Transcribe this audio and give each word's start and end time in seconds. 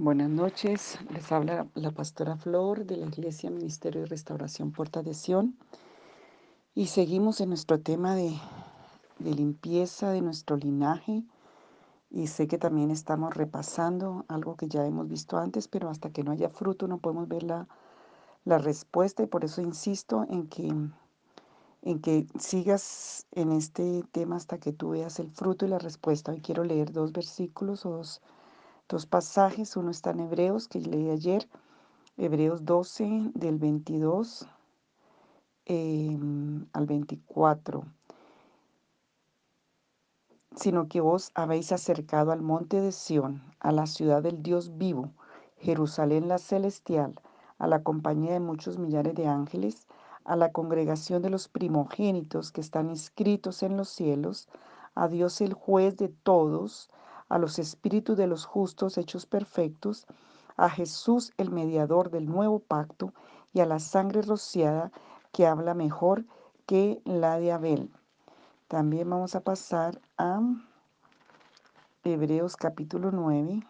Buenas 0.00 0.30
noches, 0.30 0.96
les 1.10 1.32
habla 1.32 1.66
la 1.74 1.90
pastora 1.90 2.36
Flor 2.36 2.86
de 2.86 2.96
la 2.98 3.06
Iglesia 3.06 3.50
Ministerio 3.50 4.02
de 4.02 4.06
Restauración 4.06 4.70
Puerta 4.70 5.02
de 5.02 5.12
Sion 5.12 5.58
y 6.72 6.86
seguimos 6.86 7.40
en 7.40 7.48
nuestro 7.48 7.80
tema 7.80 8.14
de, 8.14 8.32
de, 9.18 9.34
limpieza 9.34 10.12
de 10.12 10.20
nuestro 10.20 10.56
linaje. 10.56 11.24
Y 12.12 12.28
sé 12.28 12.46
que 12.46 12.58
también 12.58 12.92
estamos 12.92 13.34
repasando 13.34 14.24
algo 14.28 14.54
que 14.54 14.68
ya 14.68 14.86
hemos 14.86 15.08
visto 15.08 15.36
antes, 15.36 15.66
pero 15.66 15.90
hasta 15.90 16.10
que 16.10 16.22
no 16.22 16.30
haya 16.30 16.48
fruto 16.48 16.86
no 16.86 16.98
podemos 16.98 17.26
ver 17.26 17.42
la, 17.42 17.66
la 18.44 18.58
respuesta. 18.58 19.24
Y 19.24 19.26
por 19.26 19.44
eso 19.44 19.62
insisto 19.62 20.24
en 20.30 20.46
que, 20.46 20.72
en 21.82 22.00
que 22.00 22.28
sigas 22.38 23.26
en 23.32 23.50
este 23.50 24.04
tema 24.12 24.36
hasta 24.36 24.58
que 24.58 24.72
tú 24.72 24.90
veas 24.90 25.18
el 25.18 25.32
fruto 25.32 25.66
y 25.66 25.70
la 25.70 25.80
respuesta. 25.80 26.30
Hoy 26.30 26.40
quiero 26.40 26.62
leer 26.62 26.92
dos 26.92 27.10
versículos 27.10 27.84
o 27.84 27.90
dos 27.90 28.22
dos 28.88 29.06
pasajes. 29.06 29.76
Uno 29.76 29.90
está 29.90 30.10
en 30.10 30.20
Hebreos, 30.20 30.68
que 30.68 30.80
leí 30.80 31.10
ayer, 31.10 31.48
Hebreos 32.16 32.64
12, 32.64 33.30
del 33.34 33.58
22 33.58 34.48
em, 35.66 36.66
al 36.72 36.86
24. 36.86 37.84
Sino 40.56 40.88
que 40.88 41.00
vos 41.00 41.30
habéis 41.34 41.70
acercado 41.72 42.32
al 42.32 42.42
monte 42.42 42.80
de 42.80 42.92
Sión, 42.92 43.42
a 43.60 43.70
la 43.70 43.86
ciudad 43.86 44.22
del 44.22 44.42
Dios 44.42 44.76
vivo, 44.78 45.12
Jerusalén 45.58 46.26
la 46.28 46.38
celestial, 46.38 47.14
a 47.58 47.66
la 47.66 47.82
compañía 47.82 48.32
de 48.32 48.40
muchos 48.40 48.78
millares 48.78 49.14
de 49.14 49.26
ángeles, 49.26 49.86
a 50.24 50.36
la 50.36 50.52
congregación 50.52 51.22
de 51.22 51.30
los 51.30 51.48
primogénitos 51.48 52.52
que 52.52 52.60
están 52.60 52.90
inscritos 52.90 53.62
en 53.62 53.76
los 53.76 53.88
cielos, 53.88 54.48
a 54.94 55.08
Dios 55.08 55.40
el 55.40 55.54
juez 55.54 55.96
de 55.96 56.08
todos, 56.08 56.90
a 57.28 57.38
los 57.38 57.58
espíritus 57.58 58.16
de 58.16 58.26
los 58.26 58.44
justos 58.44 58.98
hechos 58.98 59.26
perfectos, 59.26 60.06
a 60.56 60.70
Jesús 60.70 61.32
el 61.36 61.50
mediador 61.50 62.10
del 62.10 62.26
nuevo 62.26 62.58
pacto 62.58 63.12
y 63.52 63.60
a 63.60 63.66
la 63.66 63.78
sangre 63.78 64.22
rociada 64.22 64.90
que 65.32 65.46
habla 65.46 65.74
mejor 65.74 66.24
que 66.66 67.00
la 67.04 67.38
de 67.38 67.52
Abel. 67.52 67.90
También 68.66 69.08
vamos 69.08 69.34
a 69.34 69.40
pasar 69.40 70.00
a 70.16 70.40
Hebreos 72.04 72.56
capítulo 72.56 73.10
9. 73.10 73.60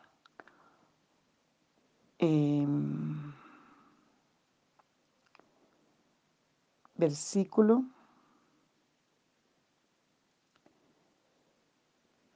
Em, 2.18 3.32
versículo 6.96 7.84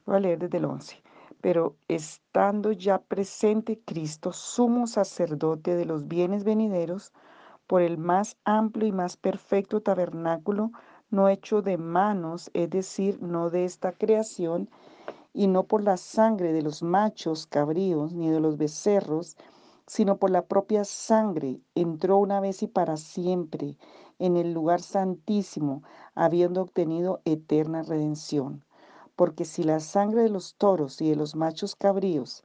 Voy 0.05 0.17
a 0.17 0.20
leer 0.20 0.39
desde 0.39 0.59
el 0.59 0.64
11 0.64 1.03
pero 1.43 1.75
estando 1.89 2.71
ya 2.71 2.98
presente 3.03 3.81
Cristo, 3.85 4.33
sumo 4.33 4.87
sacerdote 4.87 5.75
de 5.75 5.85
los 5.85 6.07
bienes 6.07 6.45
venideros, 6.45 7.12
por 7.67 7.83
el 7.83 7.98
más 7.98 8.37
amplio 8.45 8.87
y 8.87 8.93
más 8.93 9.17
perfecto 9.17 9.83
tabernáculo, 9.83 10.70
no 11.11 11.29
hecho 11.29 11.61
de 11.61 11.79
manos, 11.79 12.51
es 12.55 12.70
decir, 12.70 13.20
no 13.20 13.51
de 13.51 13.65
esta 13.65 13.91
creación, 13.91 14.70
y 15.35 15.48
no 15.48 15.65
por 15.65 15.83
la 15.83 15.97
sangre 15.97 16.53
de 16.53 16.63
los 16.63 16.85
machos 16.85 17.48
cabríos, 17.48 18.15
ni 18.15 18.31
de 18.31 18.39
los 18.39 18.57
becerros, 18.57 19.37
sino 19.87 20.19
por 20.19 20.31
la 20.31 20.47
propia 20.47 20.85
sangre, 20.85 21.61
entró 21.75 22.19
una 22.19 22.41
vez 22.41 22.63
y 22.63 22.69
para 22.69 22.97
siempre 22.97 23.77
en 24.20 24.37
el 24.37 24.53
lugar 24.53 24.81
santísimo, 24.81 25.83
habiendo 26.15 26.63
obtenido 26.63 27.20
eterna 27.25 27.83
redención 27.83 28.65
porque 29.23 29.45
si 29.45 29.62
la 29.62 29.78
sangre 29.78 30.25
de 30.25 30.31
los 30.31 30.56
toros 30.56 31.01
y 31.01 31.11
de 31.11 31.15
los 31.15 31.37
machos 31.37 31.77
cabríos 31.77 32.42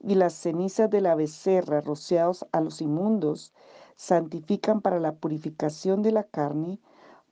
y 0.00 0.14
las 0.14 0.32
cenizas 0.32 0.88
de 0.88 1.02
la 1.02 1.14
becerra 1.14 1.82
rociados 1.82 2.46
a 2.50 2.62
los 2.62 2.80
inmundos 2.80 3.52
santifican 3.96 4.80
para 4.80 4.98
la 5.00 5.16
purificación 5.16 6.00
de 6.00 6.12
la 6.12 6.22
carne, 6.22 6.80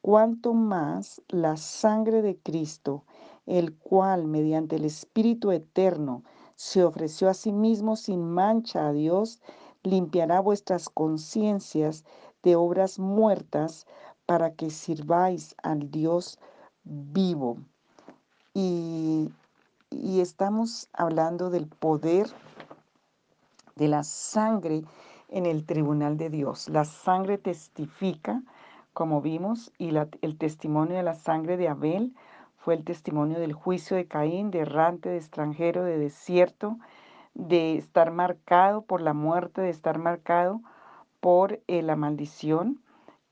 cuanto 0.03 0.53
más 0.53 1.23
la 1.29 1.57
sangre 1.57 2.21
de 2.21 2.37
Cristo, 2.37 3.05
el 3.47 3.75
cual 3.75 4.27
mediante 4.27 4.77
el 4.77 4.85
Espíritu 4.85 5.53
Eterno 5.53 6.23
se 6.55 6.85
ofreció 6.85 7.31
a 7.31 7.35
sí 7.35 7.51
mismo 7.51 7.97
sin 7.97 8.23
mancha 8.23 8.89
a 8.89 8.93
Dios, 8.93 9.41
limpiará 9.83 10.41
vuestras 10.41 10.91
conciencias 10.91 12.05
de 12.43 12.57
obras 12.57 12.99
muertas 12.99 13.87
para 14.27 14.53
que 14.53 14.69
sirváis 14.69 15.55
al 15.63 15.91
Dios 15.91 16.39
vivo. 16.85 17.57
Y, 18.55 19.33
estamos 19.91 20.89
hablando 20.93 21.49
del 21.49 21.67
poder 21.67 22.27
de 23.77 23.89
la 23.89 24.05
sangre 24.05 24.85
en 25.29 25.47
el 25.47 25.65
tribunal 25.65 26.19
de 26.19 26.29
Dios. 26.29 26.69
La 26.69 26.85
sangre 26.85 27.39
testifica, 27.39 28.43
como 28.93 29.23
vimos, 29.23 29.73
y 29.79 29.97
el 29.97 30.39
testimonio 30.39 30.97
de 30.97 31.03
la 31.03 31.15
sangre 31.15 31.57
de 31.57 31.69
Abel 31.69 32.15
fue 32.59 32.75
el 32.75 32.85
testimonio 32.85 33.41
del 33.41 33.55
juicio 33.55 33.97
de 33.97 34.07
Caín, 34.07 34.51
de 34.51 34.61
errante, 34.61 35.09
de 35.09 35.17
extranjero, 35.17 35.83
de 35.83 35.99
desierto, 35.99 36.79
de 37.35 37.79
estar 37.79 38.11
marcado 38.13 38.83
por 38.83 39.01
la 39.01 39.15
muerte, 39.15 39.63
de 39.63 39.71
estar 39.71 39.99
marcado 39.99 40.61
por 41.21 41.61
eh, 41.69 41.83
la 41.83 41.97
maldición. 41.97 42.83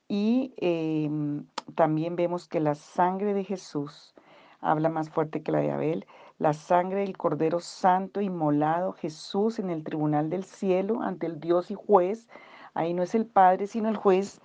Y 0.08 0.54
em, 0.56 1.44
también 1.74 2.16
vemos 2.16 2.48
que 2.48 2.58
la 2.58 2.74
sangre 2.74 3.34
de 3.34 3.44
Jesús 3.44 4.14
habla 4.60 4.88
más 4.88 5.10
fuerte 5.10 5.42
que 5.42 5.52
la 5.52 5.60
de 5.60 5.70
Abel. 5.72 6.06
La 6.38 6.52
sangre 6.52 7.00
del 7.00 7.16
Cordero 7.16 7.60
Santo 7.60 8.20
inmolado, 8.20 8.92
Jesús 8.92 9.58
en 9.58 9.70
el 9.70 9.84
tribunal 9.84 10.30
del 10.30 10.44
cielo 10.44 11.02
ante 11.02 11.26
el 11.26 11.40
Dios 11.40 11.70
y 11.70 11.74
juez, 11.74 12.28
ahí 12.74 12.94
no 12.94 13.02
es 13.02 13.14
el 13.14 13.26
Padre 13.26 13.66
sino 13.66 13.88
el 13.88 13.96
juez, 13.96 14.40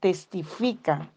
testifica 0.00 1.08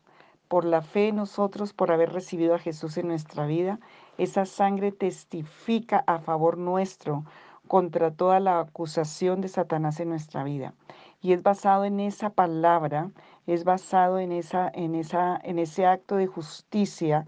por 0.47 0.65
la 0.65 0.81
fe 0.81 1.11
nosotros, 1.11 1.73
por 1.73 1.91
haber 1.91 2.13
recibido 2.13 2.55
a 2.55 2.59
Jesús 2.59 2.97
en 2.97 3.07
nuestra 3.07 3.45
vida. 3.45 3.79
Esa 4.17 4.45
sangre 4.45 4.91
testifica 4.91 6.03
a 6.07 6.19
favor 6.19 6.57
nuestro 6.57 7.25
contra 7.67 8.11
toda 8.11 8.39
la 8.39 8.59
acusación 8.59 9.41
de 9.41 9.47
Satanás 9.47 9.99
en 9.99 10.09
nuestra 10.09 10.43
vida. 10.43 10.73
Y 11.21 11.33
es 11.33 11.41
basado 11.41 11.85
en 11.85 11.99
esa 11.99 12.29
palabra, 12.29 13.09
es 13.47 13.63
basado 13.63 14.19
en, 14.19 14.31
esa, 14.31 14.69
en, 14.73 14.93
esa, 14.95 15.39
en 15.43 15.57
ese 15.59 15.85
acto 15.85 16.15
de 16.15 16.27
justicia 16.27 17.25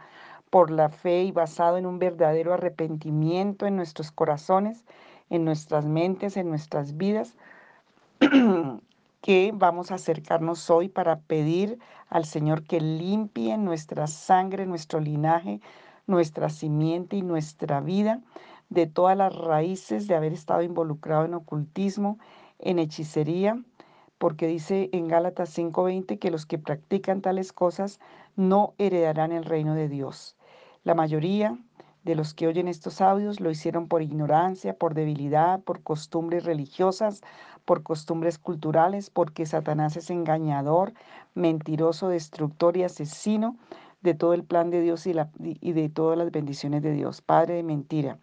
por 0.49 0.71
la 0.71 0.89
fe 0.89 1.23
y 1.23 1.31
basado 1.31 1.77
en 1.77 1.85
un 1.85 1.99
verdadero 1.99 2.53
arrepentimiento 2.53 3.65
en 3.65 3.75
nuestros 3.75 4.11
corazones, 4.11 4.83
en 5.29 5.45
nuestras 5.45 5.85
mentes, 5.85 6.37
en 6.37 6.49
nuestras 6.49 6.97
vidas, 6.97 7.35
que 9.21 9.51
vamos 9.53 9.91
a 9.91 9.95
acercarnos 9.95 10.69
hoy 10.69 10.87
para 10.87 11.19
pedir 11.19 11.79
al 12.09 12.25
Señor 12.25 12.63
que 12.63 12.79
limpie 12.79 13.57
nuestra 13.57 14.07
sangre, 14.07 14.65
nuestro 14.65 14.99
linaje, 14.99 15.59
nuestra 16.05 16.49
simiente 16.49 17.17
y 17.17 17.21
nuestra 17.21 17.81
vida 17.81 18.21
de 18.69 18.87
todas 18.87 19.17
las 19.17 19.35
raíces 19.35 20.07
de 20.07 20.15
haber 20.15 20.33
estado 20.33 20.61
involucrado 20.61 21.25
en 21.25 21.33
ocultismo, 21.33 22.19
en 22.59 22.79
hechicería, 22.79 23.61
porque 24.17 24.47
dice 24.47 24.89
en 24.91 25.07
Gálatas 25.07 25.49
5:20 25.49 26.17
que 26.19 26.31
los 26.31 26.45
que 26.45 26.57
practican 26.57 27.21
tales 27.21 27.53
cosas 27.53 27.99
no 28.35 28.73
heredarán 28.77 29.31
el 29.31 29.45
reino 29.45 29.73
de 29.75 29.89
Dios. 29.89 30.35
La 30.83 30.95
mayoría 30.95 31.57
de 32.03 32.15
los 32.15 32.33
que 32.33 32.47
oyen 32.47 32.69
estos 32.69 33.01
audios 33.01 33.41
lo 33.41 33.51
hicieron 33.51 33.87
por 33.87 34.01
ignorancia, 34.01 34.73
por 34.73 34.93
debilidad, 34.93 35.59
por 35.59 35.83
costumbres 35.83 36.45
religiosas, 36.45 37.21
por 37.65 37.83
costumbres 37.83 38.39
culturales, 38.39 39.09
porque 39.09 39.45
Satanás 39.45 39.97
es 39.97 40.09
engañador, 40.09 40.93
mentiroso, 41.35 42.07
destructor 42.07 42.77
y 42.77 42.83
asesino 42.83 43.57
de 44.01 44.13
todo 44.13 44.33
el 44.33 44.45
plan 44.45 44.69
de 44.69 44.79
Dios 44.79 45.05
y, 45.05 45.13
de 45.13 45.89
todas 45.89 46.17
las 46.17 46.31
bendiciones 46.31 46.81
de 46.81 46.93
Dios, 46.93 47.21
padre 47.21 47.55
de 47.55 47.63
mentira. 47.63 48.19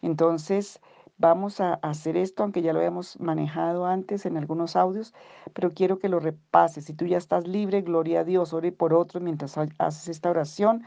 Entonces, 0.00 0.80
vamos 1.18 1.60
a 1.60 1.74
hacer 1.74 2.16
esto, 2.16 2.42
aunque 2.42 2.62
ya 2.62 2.72
lo 2.72 2.80
habíamos 2.80 3.18
manejado 3.20 3.86
antes 3.86 4.26
en 4.26 4.36
algunos 4.36 4.76
audios, 4.76 5.14
pero 5.52 5.70
quiero 5.70 5.98
que 5.98 6.08
lo 6.08 6.20
repases. 6.20 6.84
Si 6.86 6.94
tú 6.94 7.06
ya 7.06 7.18
estás 7.18 7.46
libre, 7.46 7.82
gloria 7.82 8.20
a 8.20 8.24
Dios, 8.24 8.52
ore 8.52 8.72
por 8.72 8.94
otros 8.94 9.22
mientras 9.22 9.56
haces 9.78 10.08
esta 10.08 10.30
oración 10.30 10.84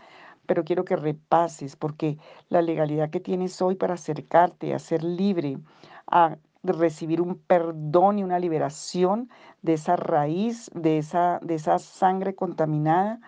pero 0.48 0.64
quiero 0.64 0.86
que 0.86 0.96
repases 0.96 1.76
porque 1.76 2.18
la 2.50 2.62
legalidad 2.62 3.12
que 3.12 3.20
tienes 3.20 3.62
hoy 3.62 3.76
para 3.76 3.96
acercarte 3.96 4.74
a 4.74 4.80
ser 4.80 5.04
libre, 5.04 5.60
a 6.08 6.38
recibir 6.64 7.22
un 7.22 7.38
perdón 7.38 8.20
y 8.20 8.24
una 8.24 8.40
liberación 8.40 9.30
de 9.62 9.74
esa 9.74 9.96
raíz, 9.96 10.72
de 10.74 10.98
esa, 10.98 11.40
de 11.44 11.56
esa 11.56 11.78
sangre 11.80 12.34
contaminada, 12.34 13.20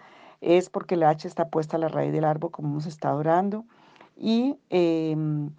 es 0.42 0.70
porque 0.70 0.96
la 0.96 1.10
hacha 1.10 1.28
está 1.28 1.50
puesta 1.50 1.78
a 1.78 1.80
la 1.80 1.90
raíz 1.90 2.14
del 2.14 2.24
árbol, 2.24 2.52
como 2.52 2.70
hemos 2.70 2.86
estado 2.86 3.20
orando, 3.20 3.66
y 4.16 4.58
em, 4.70 5.52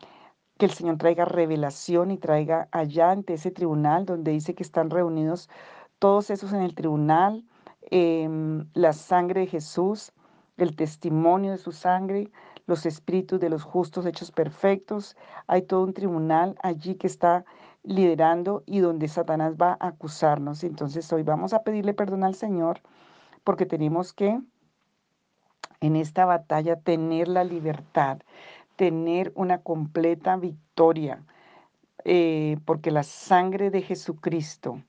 que 0.61 0.67
el 0.67 0.73
Señor 0.73 0.99
traiga 0.99 1.25
revelación 1.25 2.11
y 2.11 2.19
traiga 2.19 2.69
allá 2.71 3.13
ante 3.13 3.33
ese 3.33 3.51
tribunal 3.51 4.05
donde 4.05 4.33
dice 4.33 4.55
que 4.55 4.63
están 4.63 4.91
reunidos 4.91 5.49
todos 5.99 6.29
esos 6.29 6.53
en 6.53 6.61
el 6.61 6.75
tribunal, 6.75 7.47
em, 7.91 8.67
la 8.75 8.93
sangre 8.93 9.41
de 9.41 9.47
Jesús, 9.47 10.13
el 10.59 10.77
testimonio 10.77 11.53
de 11.53 11.57
su 11.57 11.73
sangre, 11.73 12.31
los 12.67 12.85
espíritus 12.85 13.41
de 13.41 13.49
los 13.49 13.63
justos 13.63 14.05
hechos 14.05 14.31
perfectos. 14.33 15.17
Hay 15.47 15.63
todo 15.63 15.83
un 15.83 15.95
tribunal 15.95 16.57
allí 16.63 16.97
que 16.97 17.07
está 17.07 17.47
liderando 17.83 18.63
y 18.67 18.81
donde 18.81 19.09
Satanás 19.09 19.55
va 19.57 19.79
a 19.81 19.89
acusarnos. 19.89 20.63
Entonces 20.63 21.11
hoy 21.11 21.23
vamos 21.23 21.55
a 21.55 21.63
pedirle 21.63 21.95
perdón 21.95 22.23
al 22.23 22.35
Señor 22.35 22.83
porque 23.45 23.65
tenemos 23.65 24.13
que 24.13 24.39
en 25.81 25.97
esta 25.97 26.27
batalla 26.27 26.77
tener 26.77 27.29
la 27.29 27.45
libertad, 27.45 28.19
tener 28.81 29.31
una 29.35 29.59
completa 29.59 30.39
victoria, 30.39 31.23
eh, 32.07 32.57
porque 32.65 32.91
la 32.91 33.03
sangre 33.03 33.71
de 33.71 33.83
Jesucristo 33.83 34.81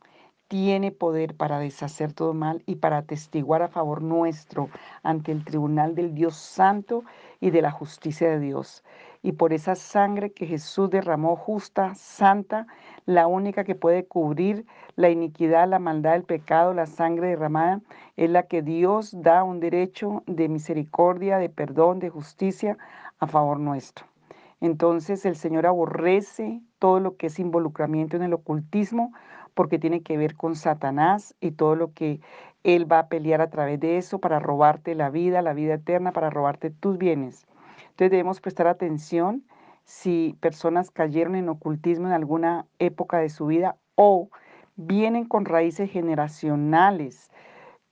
tiene 0.48 0.94
poder 0.94 1.36
para 1.36 1.60
deshacer 1.60 2.14
todo 2.14 2.34
mal 2.34 2.64
y 2.66 2.76
para 2.76 3.00
atestiguar 3.00 3.64
a 3.64 3.68
favor 3.68 4.02
nuestro 4.02 4.70
ante 5.04 5.34
el 5.34 5.44
tribunal 5.44 5.94
del 5.94 6.16
Dios 6.16 6.38
Santo 6.38 7.04
y 7.42 7.50
de 7.50 7.62
la 7.62 7.72
justicia 7.72 8.30
de 8.30 8.40
Dios. 8.40 8.86
Y 9.24 9.34
por 9.34 9.52
esa 9.52 9.76
sangre 9.76 10.32
que 10.32 10.48
Jesús 10.48 10.90
derramó 10.90 11.36
justa, 11.36 11.94
santa, 11.94 12.68
la 13.06 13.28
única 13.28 13.66
que 13.66 13.76
puede 13.76 14.06
cubrir 14.06 14.66
la 14.96 15.10
iniquidad, 15.10 15.68
la 15.68 15.80
maldad, 15.80 16.16
el 16.16 16.24
pecado, 16.24 16.74
la 16.74 16.86
sangre 16.86 17.28
derramada, 17.28 17.82
es 18.16 18.30
la 18.30 18.44
que 18.44 18.62
Dios 18.62 19.22
da 19.22 19.44
un 19.44 19.60
derecho 19.60 20.24
de 20.28 20.48
misericordia, 20.48 21.40
de 21.40 21.50
perdón, 21.50 22.00
de 22.00 22.10
justicia 22.10 22.78
a 23.22 23.28
favor 23.28 23.60
nuestro. 23.60 24.06
Entonces 24.60 25.26
el 25.26 25.36
Señor 25.36 25.66
aborrece 25.66 26.62
todo 26.80 27.00
lo 27.00 27.16
que 27.16 27.28
es 27.28 27.40
involucramiento 27.40 28.18
en 28.18 28.24
el 28.24 28.34
ocultismo 28.34 29.14
porque 29.54 29.80
tiene 29.80 30.02
que 30.02 30.18
ver 30.18 30.36
con 30.36 30.56
Satanás 30.56 31.36
y 31.40 31.52
todo 31.52 31.76
lo 31.76 31.94
que 31.94 32.20
él 32.64 32.92
va 32.92 33.00
a 33.00 33.08
pelear 33.08 33.42
a 33.42 33.50
través 33.50 33.80
de 33.80 33.98
eso 33.98 34.20
para 34.20 34.40
robarte 34.40 34.96
la 34.96 35.10
vida, 35.10 35.42
la 35.42 35.54
vida 35.54 35.76
eterna, 35.76 36.12
para 36.12 36.30
robarte 36.30 36.70
tus 36.70 36.98
bienes. 36.98 37.48
Entonces 37.92 38.12
debemos 38.12 38.42
prestar 38.42 38.68
atención 38.68 39.44
si 39.84 40.38
personas 40.40 40.92
cayeron 40.92 41.36
en 41.36 41.50
ocultismo 41.50 42.08
en 42.08 42.14
alguna 42.14 42.66
época 42.80 43.18
de 43.18 43.30
su 43.30 43.48
vida 43.48 43.78
o 43.96 44.30
vienen 44.76 45.26
con 45.26 45.46
raíces 45.46 45.92
generacionales 45.92 47.32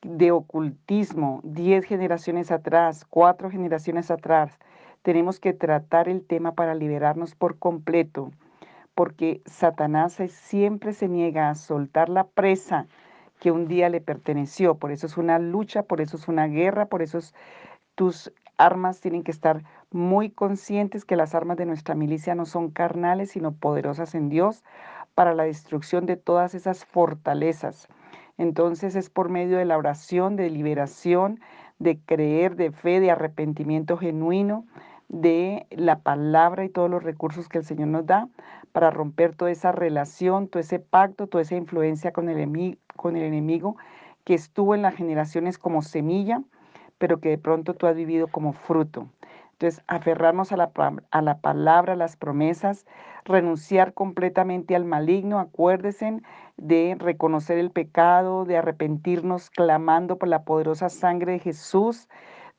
de 0.01 0.31
ocultismo, 0.31 1.41
10 1.43 1.85
generaciones 1.85 2.51
atrás, 2.51 3.05
4 3.09 3.49
generaciones 3.49 4.11
atrás. 4.11 4.57
Tenemos 5.01 5.39
que 5.39 5.53
tratar 5.53 6.09
el 6.09 6.25
tema 6.25 6.53
para 6.53 6.75
liberarnos 6.75 7.35
por 7.35 7.57
completo 7.57 8.31
porque 8.99 9.41
Satanás 9.45 10.17
siempre 10.27 10.91
se 10.91 11.07
niega 11.07 11.49
a 11.49 11.55
soltar 11.55 12.09
la 12.09 12.27
presa 12.27 12.85
que 13.39 13.49
un 13.49 13.65
día 13.65 13.87
le 13.87 14.01
perteneció. 14.01 14.75
Por 14.75 14.91
eso 14.91 15.07
es 15.07 15.15
una 15.15 15.39
lucha, 15.39 15.83
por 15.83 16.01
eso 16.01 16.17
es 16.17 16.27
una 16.27 16.47
guerra, 16.47 16.87
por 16.87 17.01
eso 17.01 17.19
tus 17.95 18.33
armas 18.57 18.99
tienen 18.99 19.23
que 19.23 19.31
estar 19.31 19.63
muy 19.89 20.29
conscientes 20.29 21.05
que 21.05 21.15
las 21.15 21.33
armas 21.33 21.55
de 21.55 21.65
nuestra 21.65 21.95
milicia 21.95 22.35
no 22.35 22.45
son 22.45 22.71
carnales, 22.71 23.31
sino 23.31 23.53
poderosas 23.53 24.15
en 24.15 24.27
Dios 24.27 24.65
para 25.15 25.33
la 25.33 25.43
destrucción 25.43 26.05
de 26.05 26.17
todas 26.17 26.53
esas 26.53 26.83
fortalezas. 26.83 27.87
Entonces 28.37 28.95
es 28.95 29.09
por 29.09 29.29
medio 29.29 29.57
de 29.57 29.65
la 29.65 29.77
oración, 29.77 30.35
de 30.35 30.49
liberación, 30.49 31.39
de 31.77 31.99
creer, 31.99 32.57
de 32.57 32.71
fe, 32.71 32.99
de 32.99 33.11
arrepentimiento 33.11 33.97
genuino, 33.97 34.65
de 35.09 35.65
la 35.71 35.99
palabra 35.99 36.63
y 36.63 36.69
todos 36.69 36.89
los 36.89 37.03
recursos 37.03 37.49
que 37.49 37.57
el 37.57 37.65
Señor 37.65 37.89
nos 37.89 38.05
da 38.05 38.29
para 38.71 38.91
romper 38.91 39.35
toda 39.35 39.51
esa 39.51 39.71
relación, 39.71 40.47
todo 40.47 40.61
ese 40.61 40.79
pacto, 40.79 41.27
toda 41.27 41.41
esa 41.41 41.55
influencia 41.55 42.13
con 42.13 42.29
el, 42.29 42.37
enemigo, 42.37 42.77
con 42.95 43.17
el 43.17 43.23
enemigo 43.23 43.75
que 44.23 44.35
estuvo 44.35 44.75
en 44.75 44.83
las 44.83 44.95
generaciones 44.95 45.57
como 45.57 45.81
semilla, 45.81 46.43
pero 46.99 47.19
que 47.19 47.29
de 47.29 47.37
pronto 47.37 47.73
tú 47.73 47.87
has 47.87 47.95
vivido 47.95 48.27
como 48.27 48.53
fruto. 48.53 49.07
Entonces, 49.53 49.83
aferrarnos 49.87 50.51
a 50.51 50.57
la, 50.57 50.71
a 51.11 51.21
la 51.21 51.39
palabra, 51.39 51.93
a 51.93 51.97
las 51.97 52.15
promesas, 52.15 52.85
renunciar 53.25 53.93
completamente 53.93 54.75
al 54.75 54.85
maligno, 54.85 55.39
acuérdense 55.39 56.21
de 56.55 56.95
reconocer 56.97 57.57
el 57.57 57.71
pecado, 57.71 58.45
de 58.45 58.57
arrepentirnos 58.57 59.49
clamando 59.49 60.17
por 60.17 60.29
la 60.29 60.43
poderosa 60.43 60.89
sangre 60.89 61.33
de 61.33 61.39
Jesús, 61.39 62.07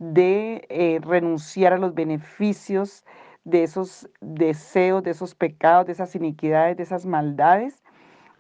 de 0.01 0.67
eh, 0.71 0.99
renunciar 1.03 1.75
a 1.75 1.79
los 1.79 1.95
beneficios 1.95 3.05
de 3.45 3.63
esos 3.63 4.09
deseos, 4.21 5.03
de 5.03 5.11
esos 5.11 5.35
pecados, 5.35 5.87
de 5.87 5.93
esas 5.93 6.15
iniquidades, 6.17 6.79
de 6.79 6.83
esas 6.83 7.05
maldades, 7.05 7.83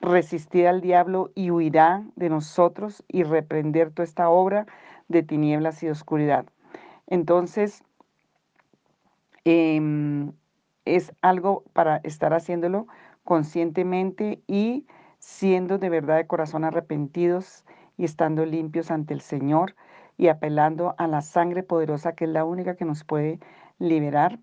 resistir 0.00 0.66
al 0.66 0.80
diablo 0.80 1.30
y 1.34 1.50
huirá 1.50 2.02
de 2.16 2.30
nosotros 2.30 3.04
y 3.08 3.24
reprender 3.24 3.90
toda 3.90 4.04
esta 4.04 4.30
obra 4.30 4.66
de 5.08 5.22
tinieblas 5.22 5.82
y 5.82 5.90
oscuridad. 5.90 6.46
Entonces, 7.06 7.84
em, 9.44 10.32
es 10.86 11.12
algo 11.20 11.64
para 11.74 11.98
estar 12.04 12.32
haciéndolo 12.32 12.86
conscientemente 13.22 14.42
y 14.46 14.86
siendo 15.18 15.76
de 15.76 15.90
verdad 15.90 16.16
de 16.16 16.26
corazón 16.26 16.64
arrepentidos 16.64 17.64
y 17.98 18.04
estando 18.04 18.46
limpios 18.46 18.90
ante 18.90 19.12
el 19.12 19.20
Señor 19.20 19.74
y 20.20 20.28
apelando 20.28 20.94
a 20.98 21.06
la 21.06 21.22
sangre 21.22 21.62
poderosa 21.62 22.14
que 22.14 22.26
es 22.26 22.30
la 22.30 22.44
única 22.44 22.76
que 22.76 22.84
nos 22.84 23.04
puede 23.04 23.40
liberar 23.78 24.38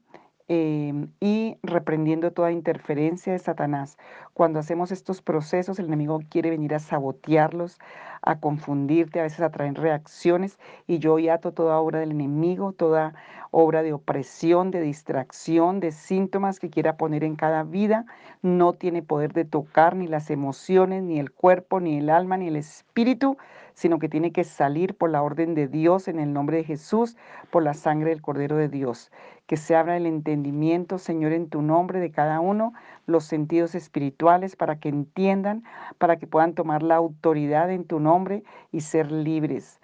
em, 0.48 1.12
y 1.20 1.58
reprendiendo 1.62 2.32
toda 2.34 2.52
interferencia 2.52 3.32
de 3.32 3.38
Satanás. 3.38 3.96
Cuando 4.38 4.60
hacemos 4.60 4.92
estos 4.92 5.24
procesos, 5.24 5.80
el 5.80 5.88
enemigo 5.88 6.20
quiere 6.30 6.52
venir 6.52 6.76
a 6.76 6.80
sabotearlos, 6.80 7.80
a 8.22 8.40
confundirte, 8.40 9.20
a 9.20 9.24
veces 9.24 9.40
a 9.42 9.50
traer 9.50 9.74
reacciones 9.74 10.60
y 10.86 11.00
yo 11.00 11.18
ato 11.34 11.54
toda 11.54 11.80
obra 11.80 12.02
del 12.02 12.12
enemigo, 12.12 12.72
toda 12.72 13.16
obra 13.50 13.82
de 13.82 13.94
opresión, 13.94 14.70
de 14.70 14.82
distracción, 14.82 15.80
de 15.80 15.92
síntomas 15.92 16.60
que 16.60 16.70
quiera 16.70 16.98
poner 16.98 17.24
en 17.24 17.36
cada 17.36 17.64
vida. 17.64 18.06
No 18.44 18.74
tiene 18.74 19.02
poder 19.02 19.34
de 19.34 19.44
tocar 19.44 19.96
ni 19.96 20.06
las 20.06 20.30
emociones, 20.30 21.02
ni 21.02 21.20
el 21.20 21.32
cuerpo, 21.32 21.80
ni 21.80 21.98
el 21.98 22.12
alma, 22.12 22.38
ni 22.38 22.50
el 22.50 22.58
espíritu, 22.58 23.38
sino 23.74 23.98
que 23.98 24.08
tiene 24.08 24.32
que 24.32 24.44
salir 24.44 24.96
por 24.96 25.10
la 25.10 25.24
orden 25.24 25.56
de 25.56 25.68
Dios 25.68 26.08
en 26.08 26.20
el 26.20 26.32
nombre 26.32 26.58
de 26.58 26.64
Jesús, 26.64 27.18
por 27.50 27.64
la 27.64 27.74
sangre 27.74 28.12
del 28.12 28.22
Cordero 28.22 28.56
de 28.56 28.70
Dios. 28.70 29.12
Que 29.48 29.58
se 29.58 29.76
abra 29.76 29.98
el 29.98 30.06
entendimiento, 30.06 30.98
Señor, 30.98 31.32
en 31.32 31.50
tu 31.50 31.62
nombre 31.62 32.00
de 32.00 32.12
cada 32.12 32.40
uno, 32.40 32.74
los 33.08 33.24
sentidos 33.24 33.74
espirituales 33.74 34.56
para 34.56 34.80
que 34.80 34.90
entiendan, 34.90 35.64
para 35.98 36.18
que 36.18 36.28
puedan 36.28 36.54
tomar 36.54 36.84
la 36.84 36.96
autoridad 36.96 37.72
en 37.72 37.86
tu 37.86 38.00
nombre 38.00 38.44
y 38.72 38.82
ser 38.82 39.12
libres. 39.12 39.80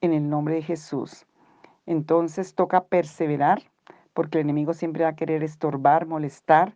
En 0.00 0.12
el 0.12 0.28
nombre 0.28 0.56
de 0.56 0.62
Jesús. 0.62 1.26
Entonces 1.86 2.54
toca 2.54 2.84
perseverar, 2.84 3.62
porque 4.12 4.38
el 4.38 4.44
enemigo 4.44 4.74
siempre 4.74 5.04
va 5.04 5.10
a 5.10 5.16
querer 5.16 5.42
estorbar, 5.42 6.06
molestar, 6.06 6.74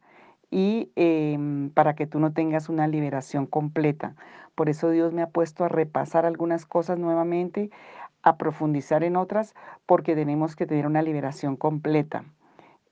y 0.50 0.90
em, 0.96 1.70
para 1.70 1.94
que 1.94 2.06
tú 2.06 2.20
no 2.20 2.32
tengas 2.32 2.68
una 2.68 2.86
liberación 2.86 3.46
completa. 3.46 4.14
Por 4.54 4.68
eso 4.68 4.90
Dios 4.90 5.12
me 5.12 5.22
ha 5.22 5.30
puesto 5.30 5.64
a 5.64 5.68
repasar 5.68 6.26
algunas 6.26 6.66
cosas 6.66 6.98
nuevamente, 6.98 7.70
a 8.22 8.36
profundizar 8.36 9.02
en 9.02 9.16
otras, 9.16 9.54
porque 9.86 10.14
tenemos 10.14 10.54
que 10.54 10.66
tener 10.66 10.86
una 10.86 11.02
liberación 11.02 11.56
completa. 11.56 12.24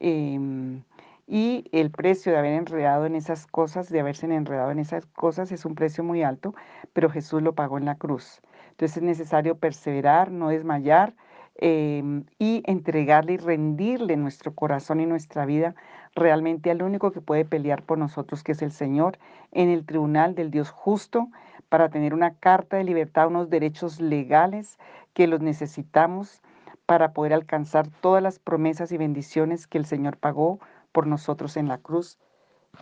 Em, 0.01 0.83
y 1.31 1.65
el 1.73 1.91
precio 1.91 2.33
de 2.33 2.39
haber 2.39 2.55
enredado 2.55 3.07
en 3.07 3.15
esas 3.15 3.47
cosas, 3.47 3.89
de 3.89 4.01
haberse 4.01 4.27
enredado 4.27 4.71
en 4.71 4.81
esas 4.81 5.07
cosas, 5.07 5.53
es 5.53 5.65
un 5.65 5.75
precio 5.75 6.05
muy 6.05 6.23
alto, 6.23 6.55
pero 6.93 7.09
Jesús 7.09 7.41
lo 7.43 7.55
pagó 7.55 7.79
en 7.79 7.85
la 7.87 7.95
cruz. 7.95 8.43
Entonces 8.73 8.99
es 8.99 9.03
necesario 9.03 9.57
perseverar, 9.57 10.31
no 10.31 10.49
desmayar, 10.49 11.15
Em, 11.63 12.25
y 12.39 12.63
entregarle 12.65 13.35
y 13.35 13.37
rendirle 13.37 14.17
nuestro 14.17 14.55
corazón 14.55 14.99
y 15.01 15.05
nuestra 15.05 15.45
vida 15.45 15.75
realmente 16.15 16.71
al 16.71 16.83
único 16.83 17.13
que 17.13 17.21
puede 17.21 17.45
pelear 17.45 17.83
por 17.83 17.99
nosotros, 17.99 18.43
que 18.43 18.53
es 18.53 18.63
el 18.63 18.73
Señor, 18.73 19.19
en 19.53 19.69
el 19.69 19.85
tribunal 19.85 20.35
del 20.35 20.51
Dios 20.51 20.71
justo, 20.71 21.29
para 21.69 21.91
tener 21.91 22.15
una 22.15 22.35
carta 22.35 22.79
de 22.79 22.85
libertad, 22.85 23.27
unos 23.27 23.51
derechos 23.51 24.01
legales 24.01 24.79
que 25.13 25.27
los 25.27 25.41
necesitamos 25.43 26.41
para 26.87 27.13
poder 27.13 27.35
alcanzar 27.35 27.89
todas 28.01 28.23
las 28.23 28.39
promesas 28.39 28.91
y 28.91 28.97
bendiciones 28.97 29.67
que 29.67 29.77
el 29.77 29.85
Señor 29.85 30.17
pagó 30.17 30.61
por 30.93 31.07
nosotros 31.07 31.57
en 31.57 31.69
la 31.69 31.79
cruz 31.79 32.19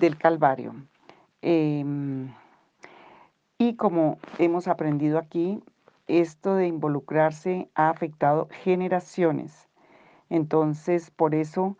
del 0.00 0.16
Calvario. 0.18 0.74
Em, 1.42 2.32
y 3.58 3.74
como 3.76 4.18
hemos 4.38 4.68
aprendido 4.68 5.18
aquí, 5.18 5.62
esto 6.06 6.54
de 6.54 6.66
involucrarse 6.66 7.68
ha 7.74 7.90
afectado 7.90 8.48
generaciones. 8.62 9.68
Entonces, 10.30 11.10
por 11.10 11.34
eso 11.34 11.76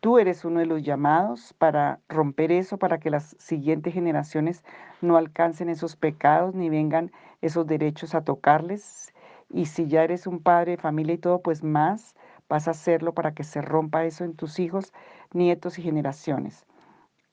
tú 0.00 0.18
eres 0.18 0.44
uno 0.44 0.60
de 0.60 0.66
los 0.66 0.82
llamados 0.82 1.52
para 1.54 2.00
romper 2.08 2.52
eso, 2.52 2.78
para 2.78 2.98
que 2.98 3.10
las 3.10 3.36
siguientes 3.38 3.92
generaciones 3.92 4.64
no 5.00 5.16
alcancen 5.16 5.68
esos 5.68 5.96
pecados 5.96 6.54
ni 6.54 6.70
vengan 6.70 7.12
esos 7.42 7.66
derechos 7.66 8.14
a 8.14 8.24
tocarles. 8.24 9.12
Y 9.50 9.66
si 9.66 9.86
ya 9.86 10.04
eres 10.04 10.26
un 10.26 10.40
padre 10.40 10.72
de 10.72 10.78
familia 10.78 11.14
y 11.14 11.18
todo, 11.18 11.40
pues 11.42 11.62
más 11.62 12.14
vas 12.48 12.68
a 12.68 12.72
hacerlo 12.72 13.12
para 13.12 13.32
que 13.32 13.44
se 13.44 13.62
rompa 13.62 14.04
eso 14.04 14.24
en 14.24 14.34
tus 14.34 14.58
hijos, 14.58 14.92
nietos 15.32 15.78
y 15.78 15.82
generaciones. 15.82 16.66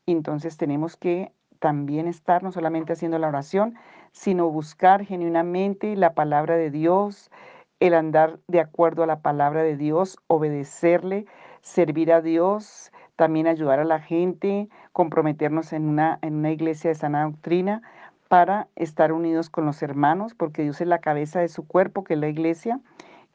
Entonces 0.05 0.57
tenemos 0.57 0.97
que 0.97 1.31
también 1.59 2.07
estar 2.07 2.43
no 2.43 2.51
solamente 2.51 2.93
haciendo 2.93 3.19
la 3.19 3.29
oración, 3.29 3.75
sino 4.11 4.49
buscar 4.49 5.05
genuinamente 5.05 5.95
la 5.95 6.13
palabra 6.13 6.57
de 6.57 6.69
Dios, 6.69 7.31
el 7.79 7.93
andar 7.93 8.39
de 8.47 8.59
acuerdo 8.59 9.03
a 9.03 9.07
la 9.07 9.21
palabra 9.21 9.63
de 9.63 9.77
Dios, 9.77 10.17
obedecerle, 10.27 11.25
servir 11.61 12.11
a 12.11 12.21
Dios, 12.21 12.91
también 13.15 13.47
ayudar 13.47 13.79
a 13.79 13.85
la 13.85 13.99
gente, 13.99 14.69
comprometernos 14.91 15.73
en 15.73 15.87
una, 15.87 16.19
en 16.21 16.35
una 16.35 16.51
iglesia 16.51 16.89
de 16.89 16.95
sana 16.95 17.23
doctrina 17.23 17.81
para 18.27 18.67
estar 18.75 19.11
unidos 19.11 19.49
con 19.49 19.65
los 19.65 19.81
hermanos, 19.83 20.33
porque 20.33 20.63
Dios 20.63 20.81
es 20.81 20.87
la 20.87 20.99
cabeza 20.99 21.39
de 21.39 21.47
su 21.47 21.67
cuerpo, 21.67 22.03
que 22.03 22.15
es 22.15 22.19
la 22.19 22.27
iglesia, 22.27 22.79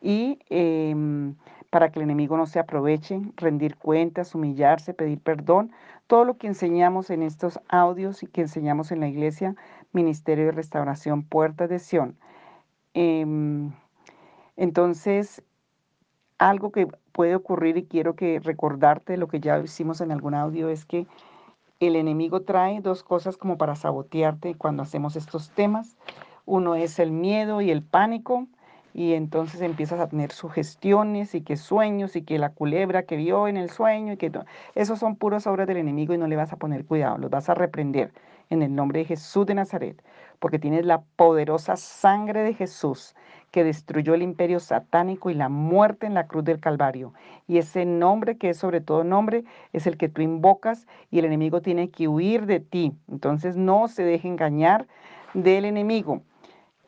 y 0.02 0.38
em, 0.50 1.35
para 1.70 1.90
que 1.90 1.98
el 1.98 2.04
enemigo 2.04 2.37
no 2.37 2.46
se 2.46 2.58
aproveche, 2.58 3.20
rendir 3.37 3.76
cuentas, 3.76 4.34
humillarse, 4.34 4.94
pedir 4.94 5.20
perdón, 5.20 5.70
todo 6.06 6.25
lo 6.25 6.38
que 6.38 6.46
enseñamos 6.46 7.10
en 7.10 7.22
estos 7.22 7.60
audios 7.68 8.22
y 8.22 8.26
que 8.26 8.40
enseñamos 8.42 8.90
en 8.90 9.00
la 9.00 9.08
iglesia, 9.08 9.54
Ministerio 9.92 10.46
de 10.46 10.52
Restauración 10.52 11.22
Puertas 11.22 11.68
de 11.68 11.78
Sion. 11.78 12.16
Em, 12.94 13.72
entonces, 14.56 15.42
algo 16.38 16.72
que 16.72 16.88
puede 17.12 17.34
ocurrir 17.34 17.76
y 17.76 17.84
quiero 17.84 18.14
que 18.14 18.40
recordarte 18.40 19.16
lo 19.16 19.28
que 19.28 19.40
ya 19.40 19.58
hicimos 19.58 20.00
en 20.00 20.12
algún 20.12 20.34
audio 20.34 20.68
es 20.68 20.87
que 20.87 21.06
el 21.80 21.96
enemigo 21.96 22.42
trae 22.42 22.80
dos 22.80 23.02
cosas 23.02 23.37
como 23.37 23.58
para 23.58 23.76
sabotearte 23.76 24.54
cuando 24.54 24.82
hacemos 24.82 25.16
estos 25.16 25.50
temas. 25.50 25.96
Uno 26.46 26.75
es 26.75 26.98
el 26.98 27.12
miedo 27.12 27.60
y 27.60 27.70
el 27.70 27.82
pánico 27.82 28.46
y 28.98 29.14
entonces 29.14 29.60
empiezas 29.60 30.00
a 30.00 30.08
tener 30.08 30.32
sugestiones 30.32 31.36
y 31.36 31.42
que 31.42 31.56
sueños 31.56 32.16
y 32.16 32.22
que 32.22 32.36
la 32.36 32.50
culebra 32.50 33.04
que 33.04 33.14
vio 33.14 33.46
en 33.46 33.56
el 33.56 33.70
sueño 33.70 34.14
y 34.14 34.16
que 34.16 34.32
esos 34.74 34.98
son 34.98 35.14
puras 35.14 35.46
obras 35.46 35.68
del 35.68 35.76
enemigo 35.76 36.14
y 36.14 36.18
no 36.18 36.26
le 36.26 36.34
vas 36.34 36.52
a 36.52 36.56
poner 36.56 36.84
cuidado, 36.84 37.16
los 37.16 37.30
vas 37.30 37.48
a 37.48 37.54
reprender 37.54 38.10
en 38.50 38.60
el 38.60 38.74
nombre 38.74 38.98
de 38.98 39.04
Jesús 39.04 39.46
de 39.46 39.54
Nazaret, 39.54 40.02
porque 40.40 40.58
tienes 40.58 40.84
la 40.84 41.02
poderosa 41.14 41.76
sangre 41.76 42.42
de 42.42 42.54
Jesús 42.54 43.14
que 43.52 43.62
destruyó 43.62 44.14
el 44.14 44.22
imperio 44.22 44.58
satánico 44.58 45.30
y 45.30 45.34
la 45.34 45.48
muerte 45.48 46.06
en 46.06 46.14
la 46.14 46.26
cruz 46.26 46.42
del 46.42 46.58
Calvario. 46.58 47.14
Y 47.46 47.58
ese 47.58 47.84
nombre 47.84 48.36
que 48.36 48.50
es 48.50 48.56
sobre 48.56 48.80
todo 48.80 49.04
nombre 49.04 49.44
es 49.72 49.86
el 49.86 49.96
que 49.96 50.08
tú 50.08 50.22
invocas 50.22 50.88
y 51.12 51.20
el 51.20 51.24
enemigo 51.26 51.62
tiene 51.62 51.90
que 51.90 52.08
huir 52.08 52.46
de 52.46 52.58
ti. 52.58 52.92
Entonces 53.08 53.56
no 53.56 53.86
se 53.86 54.02
deje 54.02 54.26
engañar 54.26 54.88
del 55.34 55.66
enemigo. 55.66 56.20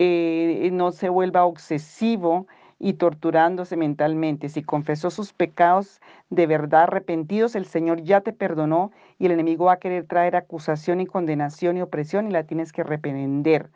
Eh, 0.03 0.71
no 0.73 0.93
se 0.93 1.11
vuelva 1.11 1.45
obsesivo 1.45 2.47
y 2.79 2.95
torturándose 2.95 3.77
mentalmente. 3.77 4.49
Si 4.49 4.63
confesó 4.63 5.11
sus 5.11 5.35
pecados 5.35 6.01
de 6.31 6.47
verdad 6.47 6.85
arrepentidos, 6.85 7.55
el 7.55 7.67
Señor 7.67 8.01
ya 8.01 8.23
te 8.23 8.33
perdonó 8.33 8.93
y 9.19 9.27
el 9.27 9.33
enemigo 9.33 9.67
va 9.67 9.75
a 9.75 9.79
querer 9.79 10.07
traer 10.07 10.37
acusación 10.37 11.03
y 11.03 11.07
condenación 11.07 11.77
y 11.77 11.83
opresión 11.83 12.27
y 12.27 12.31
la 12.31 12.45
tienes 12.45 12.73
que 12.73 12.83
reprender. 12.83 13.69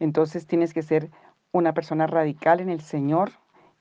Entonces 0.00 0.48
tienes 0.48 0.74
que 0.74 0.82
ser 0.82 1.10
una 1.52 1.72
persona 1.74 2.08
radical 2.08 2.58
en 2.58 2.68
el 2.68 2.80
Señor 2.80 3.30